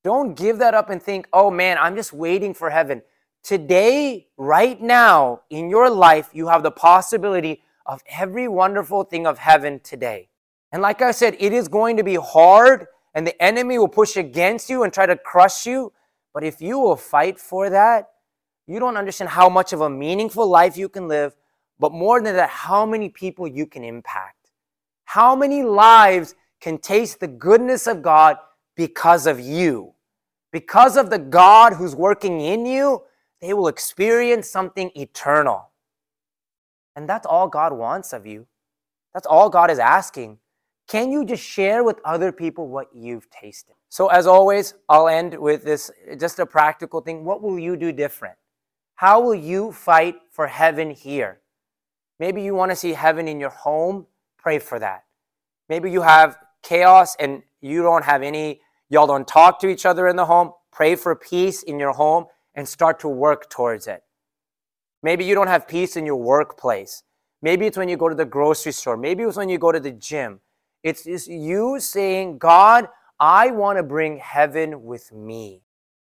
Don't 0.05 0.37
give 0.37 0.59
that 0.59 0.75
up 0.75 0.91
and 0.91 1.03
think, 1.03 1.27
oh 1.33 1.51
man, 1.51 1.79
I'm 1.81 1.97
just 1.97 2.13
waiting 2.13 2.53
for 2.53 2.69
heaven. 2.69 3.01
Today, 3.43 4.29
right 4.37 4.81
now, 4.81 5.41
in 5.49 5.71
your 5.71 5.89
life, 5.89 6.29
you 6.35 6.49
have 6.49 6.63
the 6.63 6.71
possibility 6.71 7.63
of 7.87 8.03
every 8.09 8.47
wonderful 8.47 9.05
thing 9.05 9.27
of 9.27 9.39
heaven 9.39 9.81
today. 9.83 10.29
And 10.73 10.83
like 10.83 11.01
I 11.01 11.11
said, 11.11 11.37
it 11.41 11.55
is 11.55 11.69
going 11.69 11.97
to 11.97 12.05
be 12.05 12.17
hard, 12.17 12.87
and 13.15 13.27
the 13.27 13.43
enemy 13.43 13.79
will 13.79 13.89
push 13.89 14.17
against 14.17 14.69
you 14.69 14.83
and 14.83 14.93
try 14.93 15.07
to 15.07 15.17
crush 15.17 15.67
you. 15.67 15.93
But 16.35 16.45
if 16.45 16.61
you 16.61 16.79
will 16.79 16.97
fight 16.97 17.39
for 17.39 17.71
that, 17.71 18.11
you 18.67 18.81
don't 18.81 18.97
understand 18.97 19.31
how 19.31 19.49
much 19.49 19.73
of 19.73 19.81
a 19.81 19.91
meaningful 19.91 20.47
life 20.47 20.77
you 20.77 20.89
can 20.91 21.09
live, 21.09 21.35
but 21.79 21.93
more 21.93 22.21
than 22.21 22.35
that, 22.37 22.51
how 22.51 22.85
many 22.85 23.09
people 23.09 23.47
you 23.47 23.67
can 23.67 23.85
impact. 23.85 24.51
How 25.05 25.35
many 25.35 25.63
lives 25.63 26.35
can 26.61 26.77
taste 26.79 27.21
the 27.21 27.29
goodness 27.29 27.87
of 27.87 28.03
God 28.03 28.37
because 28.75 29.27
of 29.27 29.41
you? 29.41 29.94
Because 30.55 30.97
of 30.97 31.11
the 31.11 31.19
God 31.19 31.73
who's 31.73 31.97
working 31.97 32.41
in 32.41 32.65
you, 32.65 33.03
they 33.41 33.53
will 33.53 33.67
experience 33.67 34.49
something 34.49 34.93
eternal. 34.95 35.71
And 36.95 37.09
that's 37.09 37.27
all 37.27 37.49
God 37.49 37.73
wants 37.73 38.13
of 38.13 38.25
you. 38.25 38.47
That's 39.13 39.27
all 39.27 39.51
God 39.51 39.69
is 39.69 39.81
asking. 39.81 40.39
Can 40.87 41.11
you 41.11 41.25
just 41.25 41.43
share 41.43 41.83
with 41.83 41.99
other 42.05 42.31
people 42.31 42.69
what 42.69 42.87
you've 42.95 43.29
tasted? 43.31 43.75
So, 43.89 44.07
as 44.07 44.29
always, 44.29 44.75
I'll 44.89 45.09
end 45.09 45.37
with 45.37 45.65
this 45.65 45.91
just 46.21 46.39
a 46.39 46.47
practical 46.47 47.01
thing. 47.01 47.25
What 47.25 47.43
will 47.43 47.59
you 47.59 47.77
do 47.77 47.91
different? 47.91 48.37
How 48.95 49.21
will 49.21 49.35
you 49.35 49.73
fight 49.73 50.15
for 50.31 50.47
heaven 50.47 50.93
here? 50.93 51.41
Maybe 52.21 52.43
you 52.43 52.55
want 52.55 52.71
to 52.71 52.77
see 52.77 52.93
heaven 52.93 53.27
in 53.27 53.41
your 53.41 53.51
home. 53.51 54.07
Pray 54.39 54.61
for 54.61 54.79
that. 54.79 55.03
Maybe 55.69 55.91
you 55.91 56.03
have 56.03 56.39
chaos 56.63 57.17
and 57.19 57.43
you 57.61 57.83
don't 57.83 58.05
have 58.05 58.23
any, 58.23 58.61
y'all 58.89 59.07
don't 59.07 59.27
talk 59.27 59.61
to 59.61 59.69
each 59.69 59.87
other 59.87 60.09
in 60.09 60.17
the 60.17 60.27
home. 60.27 60.53
Pray 60.73 60.97
for 60.97 61.15
peace 61.15 61.63
in 61.63 61.79
your 61.79 61.93
home 61.93 62.27
and 62.55 62.69
start 62.69 63.01
to 63.01 63.09
work 63.09 63.51
towards 63.51 63.87
it. 63.87 64.03
Maybe 65.03 65.25
you 65.25 65.35
don't 65.35 65.49
have 65.49 65.69
peace 65.69 65.97
in 65.97 66.07
your 66.07 66.17
workplace. 66.17 67.03
Maybe 67.43 67.67
it's 67.67 67.77
when 67.77 67.89
you 67.89 67.97
go 67.97 68.09
to 68.09 68.15
the 68.15 68.25
grocery 68.25 68.73
store. 68.73 68.97
Maybe 68.97 69.23
it's 69.23 69.37
when 69.37 69.49
you 69.49 69.59
go 69.59 69.71
to 69.71 69.81
the 69.81 69.91
gym. 69.91 70.41
It's 70.83 71.05
just 71.05 71.29
you 71.29 71.79
saying, 71.79 72.39
God, 72.39 72.89
I 73.21 73.51
want 73.51 73.79
to 73.79 73.83
bring 73.83 74.19
heaven 74.19 74.85
with 74.85 75.13
me. 75.13 75.63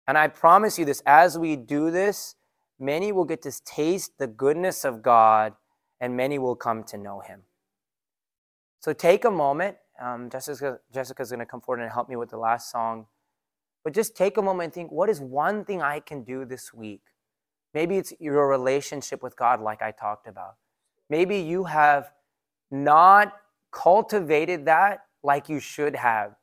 And 0.07 0.17
I 0.17 0.27
promise 0.27 0.77
you 0.77 0.85
this 0.85 1.01
as 1.05 1.37
we 1.37 1.55
do 1.55 1.91
this, 1.91 2.35
many 2.79 3.11
will 3.11 3.25
get 3.25 3.41
to 3.43 3.51
taste 3.63 4.17
the 4.17 4.27
goodness 4.27 4.83
of 4.83 5.01
God 5.01 5.53
and 6.01 6.15
many 6.17 6.39
will 6.39 6.55
come 6.55 6.83
to 6.85 6.97
know 6.97 7.19
him. 7.19 7.43
So 8.79 8.93
take 8.93 9.25
a 9.25 9.31
moment. 9.31 9.77
Um, 10.01 10.29
Jessica, 10.29 10.79
Jessica's 10.93 11.29
going 11.29 11.39
to 11.39 11.45
come 11.45 11.61
forward 11.61 11.81
and 11.81 11.91
help 11.91 12.09
me 12.09 12.15
with 12.15 12.29
the 12.29 12.37
last 12.37 12.71
song. 12.71 13.07
But 13.83 13.93
just 13.93 14.15
take 14.15 14.37
a 14.37 14.41
moment 14.41 14.65
and 14.65 14.73
think 14.73 14.91
what 14.91 15.09
is 15.09 15.19
one 15.21 15.65
thing 15.65 15.81
I 15.81 15.99
can 15.99 16.23
do 16.23 16.45
this 16.45 16.73
week? 16.73 17.01
Maybe 17.73 17.97
it's 17.97 18.13
your 18.19 18.47
relationship 18.47 19.21
with 19.21 19.35
God, 19.35 19.61
like 19.61 19.81
I 19.81 19.91
talked 19.91 20.27
about. 20.27 20.55
Maybe 21.09 21.37
you 21.37 21.65
have 21.65 22.11
not 22.71 23.33
cultivated 23.71 24.65
that 24.65 25.05
like 25.23 25.49
you 25.49 25.59
should 25.59 25.95
have. 25.95 26.35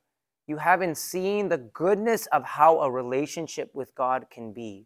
You 0.47 0.57
haven't 0.57 0.97
seen 0.97 1.49
the 1.49 1.57
goodness 1.57 2.25
of 2.27 2.43
how 2.43 2.79
a 2.79 2.89
relationship 2.89 3.69
with 3.73 3.93
God 3.95 4.27
can 4.31 4.53
be. 4.53 4.85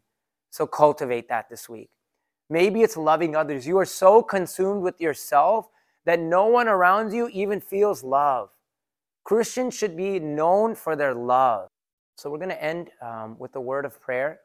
So 0.50 0.66
cultivate 0.66 1.28
that 1.28 1.48
this 1.48 1.68
week. 1.68 1.90
Maybe 2.50 2.82
it's 2.82 2.96
loving 2.96 3.36
others. 3.36 3.66
You 3.66 3.78
are 3.78 3.86
so 3.86 4.22
consumed 4.22 4.82
with 4.82 5.00
yourself 5.00 5.68
that 6.04 6.20
no 6.20 6.46
one 6.46 6.68
around 6.68 7.12
you 7.12 7.28
even 7.28 7.60
feels 7.60 8.02
love. 8.02 8.50
Christians 9.24 9.74
should 9.74 9.96
be 9.96 10.18
known 10.18 10.74
for 10.74 10.96
their 10.96 11.14
love. 11.14 11.68
So 12.16 12.30
we're 12.30 12.38
going 12.38 12.50
to 12.50 12.62
end 12.62 12.90
um, 13.00 13.36
with 13.38 13.54
a 13.56 13.60
word 13.60 13.84
of 13.84 14.00
prayer, 14.00 14.40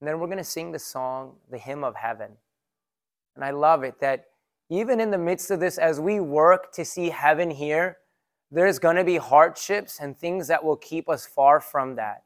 and 0.00 0.08
then 0.08 0.20
we're 0.20 0.26
going 0.26 0.38
to 0.38 0.44
sing 0.44 0.72
the 0.72 0.78
song, 0.78 1.36
The 1.50 1.58
Hymn 1.58 1.84
of 1.84 1.96
Heaven. 1.96 2.30
And 3.34 3.44
I 3.44 3.50
love 3.50 3.82
it 3.82 4.00
that 4.00 4.26
even 4.70 5.00
in 5.00 5.10
the 5.10 5.18
midst 5.18 5.50
of 5.50 5.60
this, 5.60 5.78
as 5.78 6.00
we 6.00 6.20
work 6.20 6.72
to 6.72 6.84
see 6.84 7.10
heaven 7.10 7.50
here, 7.50 7.98
there's 8.50 8.78
going 8.78 8.96
to 8.96 9.04
be 9.04 9.16
hardships 9.16 9.98
and 10.00 10.16
things 10.16 10.46
that 10.48 10.64
will 10.64 10.76
keep 10.76 11.08
us 11.08 11.26
far 11.26 11.60
from 11.60 11.96
that. 11.96 12.22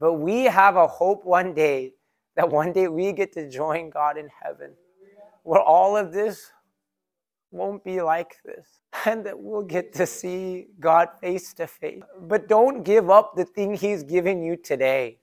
But 0.00 0.14
we 0.14 0.44
have 0.44 0.76
a 0.76 0.86
hope 0.86 1.24
one 1.24 1.54
day 1.54 1.94
that 2.36 2.48
one 2.48 2.72
day 2.72 2.88
we 2.88 3.12
get 3.12 3.32
to 3.32 3.48
join 3.48 3.90
God 3.90 4.16
in 4.16 4.28
heaven, 4.42 4.72
where 5.42 5.60
all 5.60 5.96
of 5.96 6.12
this 6.12 6.52
won't 7.50 7.84
be 7.84 8.00
like 8.02 8.36
this, 8.44 8.80
and 9.04 9.24
that 9.26 9.38
we'll 9.38 9.62
get 9.62 9.92
to 9.94 10.06
see 10.06 10.66
God 10.80 11.08
face 11.20 11.52
to 11.54 11.66
face. 11.66 12.02
But 12.20 12.48
don't 12.48 12.82
give 12.82 13.10
up 13.10 13.36
the 13.36 13.44
thing 13.44 13.74
He's 13.74 14.02
given 14.02 14.42
you 14.42 14.56
today. 14.56 15.18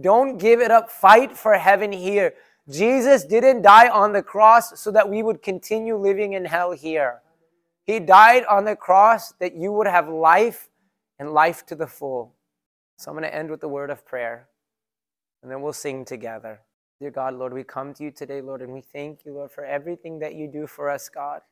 Don't 0.00 0.38
give 0.38 0.60
it 0.60 0.70
up. 0.70 0.90
Fight 0.90 1.36
for 1.36 1.54
heaven 1.54 1.92
here. 1.92 2.34
Jesus 2.68 3.24
didn't 3.24 3.62
die 3.62 3.88
on 3.88 4.12
the 4.12 4.22
cross 4.22 4.80
so 4.80 4.90
that 4.90 5.08
we 5.08 5.22
would 5.22 5.42
continue 5.42 5.96
living 5.96 6.32
in 6.32 6.44
hell 6.44 6.72
here. 6.72 7.20
He 7.84 8.00
died 8.00 8.44
on 8.46 8.64
the 8.64 8.76
cross 8.76 9.32
that 9.32 9.54
you 9.54 9.70
would 9.72 9.86
have 9.86 10.08
life 10.08 10.70
and 11.18 11.32
life 11.32 11.66
to 11.66 11.74
the 11.74 11.86
full. 11.86 12.34
So 12.96 13.10
I'm 13.10 13.16
going 13.16 13.30
to 13.30 13.34
end 13.34 13.50
with 13.50 13.60
the 13.60 13.68
word 13.68 13.90
of 13.90 14.06
prayer 14.06 14.48
and 15.42 15.52
then 15.52 15.60
we'll 15.60 15.74
sing 15.74 16.06
together. 16.06 16.60
Dear 17.00 17.10
God, 17.10 17.34
Lord, 17.34 17.52
we 17.52 17.64
come 17.64 17.92
to 17.94 18.04
you 18.04 18.10
today, 18.10 18.40
Lord, 18.40 18.62
and 18.62 18.72
we 18.72 18.80
thank 18.80 19.26
you, 19.26 19.34
Lord, 19.34 19.50
for 19.50 19.64
everything 19.64 20.18
that 20.20 20.34
you 20.34 20.48
do 20.48 20.66
for 20.66 20.88
us, 20.88 21.10
God. 21.10 21.42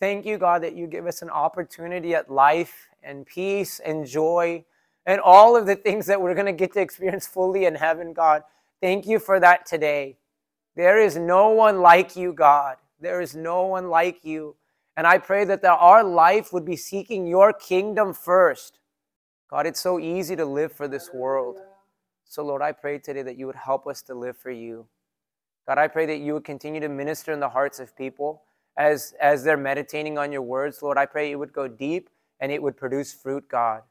Thank 0.00 0.26
you, 0.26 0.38
God, 0.38 0.62
that 0.62 0.76
you 0.76 0.86
give 0.86 1.06
us 1.06 1.22
an 1.22 1.30
opportunity 1.30 2.14
at 2.14 2.30
life 2.30 2.88
and 3.02 3.26
peace 3.26 3.80
and 3.80 4.06
joy 4.06 4.64
and 5.06 5.20
all 5.20 5.56
of 5.56 5.66
the 5.66 5.74
things 5.74 6.06
that 6.06 6.20
we're 6.20 6.34
going 6.34 6.46
to 6.46 6.52
get 6.52 6.72
to 6.74 6.80
experience 6.80 7.26
fully 7.26 7.64
in 7.64 7.74
heaven, 7.74 8.12
God. 8.12 8.42
Thank 8.80 9.06
you 9.06 9.18
for 9.18 9.40
that 9.40 9.66
today. 9.66 10.18
There 10.76 11.00
is 11.00 11.16
no 11.16 11.48
one 11.48 11.80
like 11.80 12.14
you, 12.14 12.32
God. 12.32 12.76
There 13.00 13.20
is 13.20 13.34
no 13.34 13.66
one 13.66 13.88
like 13.88 14.24
you. 14.24 14.54
And 14.96 15.06
I 15.06 15.18
pray 15.18 15.44
that 15.44 15.64
our 15.64 16.04
life 16.04 16.52
would 16.52 16.64
be 16.64 16.76
seeking 16.76 17.26
your 17.26 17.52
kingdom 17.52 18.12
first. 18.12 18.78
God, 19.50 19.66
it's 19.66 19.80
so 19.80 19.98
easy 19.98 20.36
to 20.36 20.44
live 20.44 20.72
for 20.72 20.86
this 20.86 21.10
world. 21.12 21.58
So, 22.24 22.44
Lord, 22.44 22.62
I 22.62 22.72
pray 22.72 22.98
today 22.98 23.22
that 23.22 23.38
you 23.38 23.46
would 23.46 23.56
help 23.56 23.86
us 23.86 24.02
to 24.02 24.14
live 24.14 24.36
for 24.36 24.50
you. 24.50 24.86
God, 25.66 25.78
I 25.78 25.88
pray 25.88 26.06
that 26.06 26.18
you 26.18 26.34
would 26.34 26.44
continue 26.44 26.80
to 26.80 26.88
minister 26.88 27.32
in 27.32 27.40
the 27.40 27.48
hearts 27.48 27.80
of 27.80 27.96
people 27.96 28.42
as, 28.78 29.12
as 29.20 29.42
they're 29.42 29.56
meditating 29.56 30.16
on 30.16 30.32
your 30.32 30.40
words. 30.40 30.80
Lord, 30.80 30.96
I 30.96 31.04
pray 31.04 31.30
it 31.30 31.36
would 31.36 31.52
go 31.52 31.68
deep 31.68 32.08
and 32.40 32.50
it 32.52 32.62
would 32.62 32.76
produce 32.76 33.12
fruit, 33.12 33.46
God. 33.48 33.82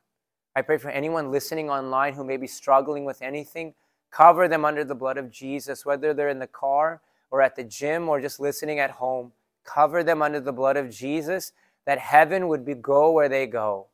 I 0.55 0.61
pray 0.63 0.77
for 0.77 0.89
anyone 0.89 1.29
listening 1.29 1.69
online 1.69 2.13
who 2.13 2.23
may 2.23 2.37
be 2.37 2.47
struggling 2.47 3.05
with 3.05 3.21
anything, 3.21 3.75
cover 4.09 4.47
them 4.47 4.65
under 4.65 4.83
the 4.83 4.95
blood 4.95 5.17
of 5.17 5.29
Jesus, 5.29 5.85
whether 5.85 6.13
they're 6.13 6.29
in 6.29 6.39
the 6.39 6.47
car 6.47 7.01
or 7.29 7.41
at 7.41 7.55
the 7.55 7.63
gym 7.65 8.09
or 8.09 8.21
just 8.21 8.39
listening 8.39 8.79
at 8.79 8.89
home. 8.89 9.33
Cover 9.65 10.03
them 10.03 10.21
under 10.21 10.39
the 10.39 10.53
blood 10.53 10.77
of 10.77 10.89
Jesus, 10.89 11.51
that 11.85 11.99
heaven 11.99 12.47
would 12.47 12.65
be 12.65 12.73
go 12.73 13.11
where 13.11 13.29
they 13.29 13.45
go. 13.45 13.87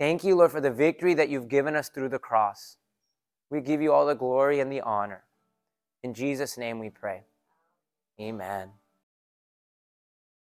Thank 0.00 0.24
you, 0.24 0.34
Lord, 0.34 0.50
for 0.50 0.60
the 0.60 0.72
victory 0.72 1.14
that 1.14 1.28
you've 1.28 1.48
given 1.48 1.76
us 1.76 1.88
through 1.88 2.08
the 2.08 2.18
cross. 2.18 2.76
We 3.48 3.60
give 3.60 3.80
you 3.80 3.92
all 3.92 4.06
the 4.06 4.14
glory 4.14 4.58
and 4.58 4.72
the 4.72 4.80
honor. 4.80 5.22
In 6.02 6.12
Jesus' 6.12 6.58
name 6.58 6.80
we 6.80 6.90
pray. 6.90 7.22
Amen. 8.20 8.70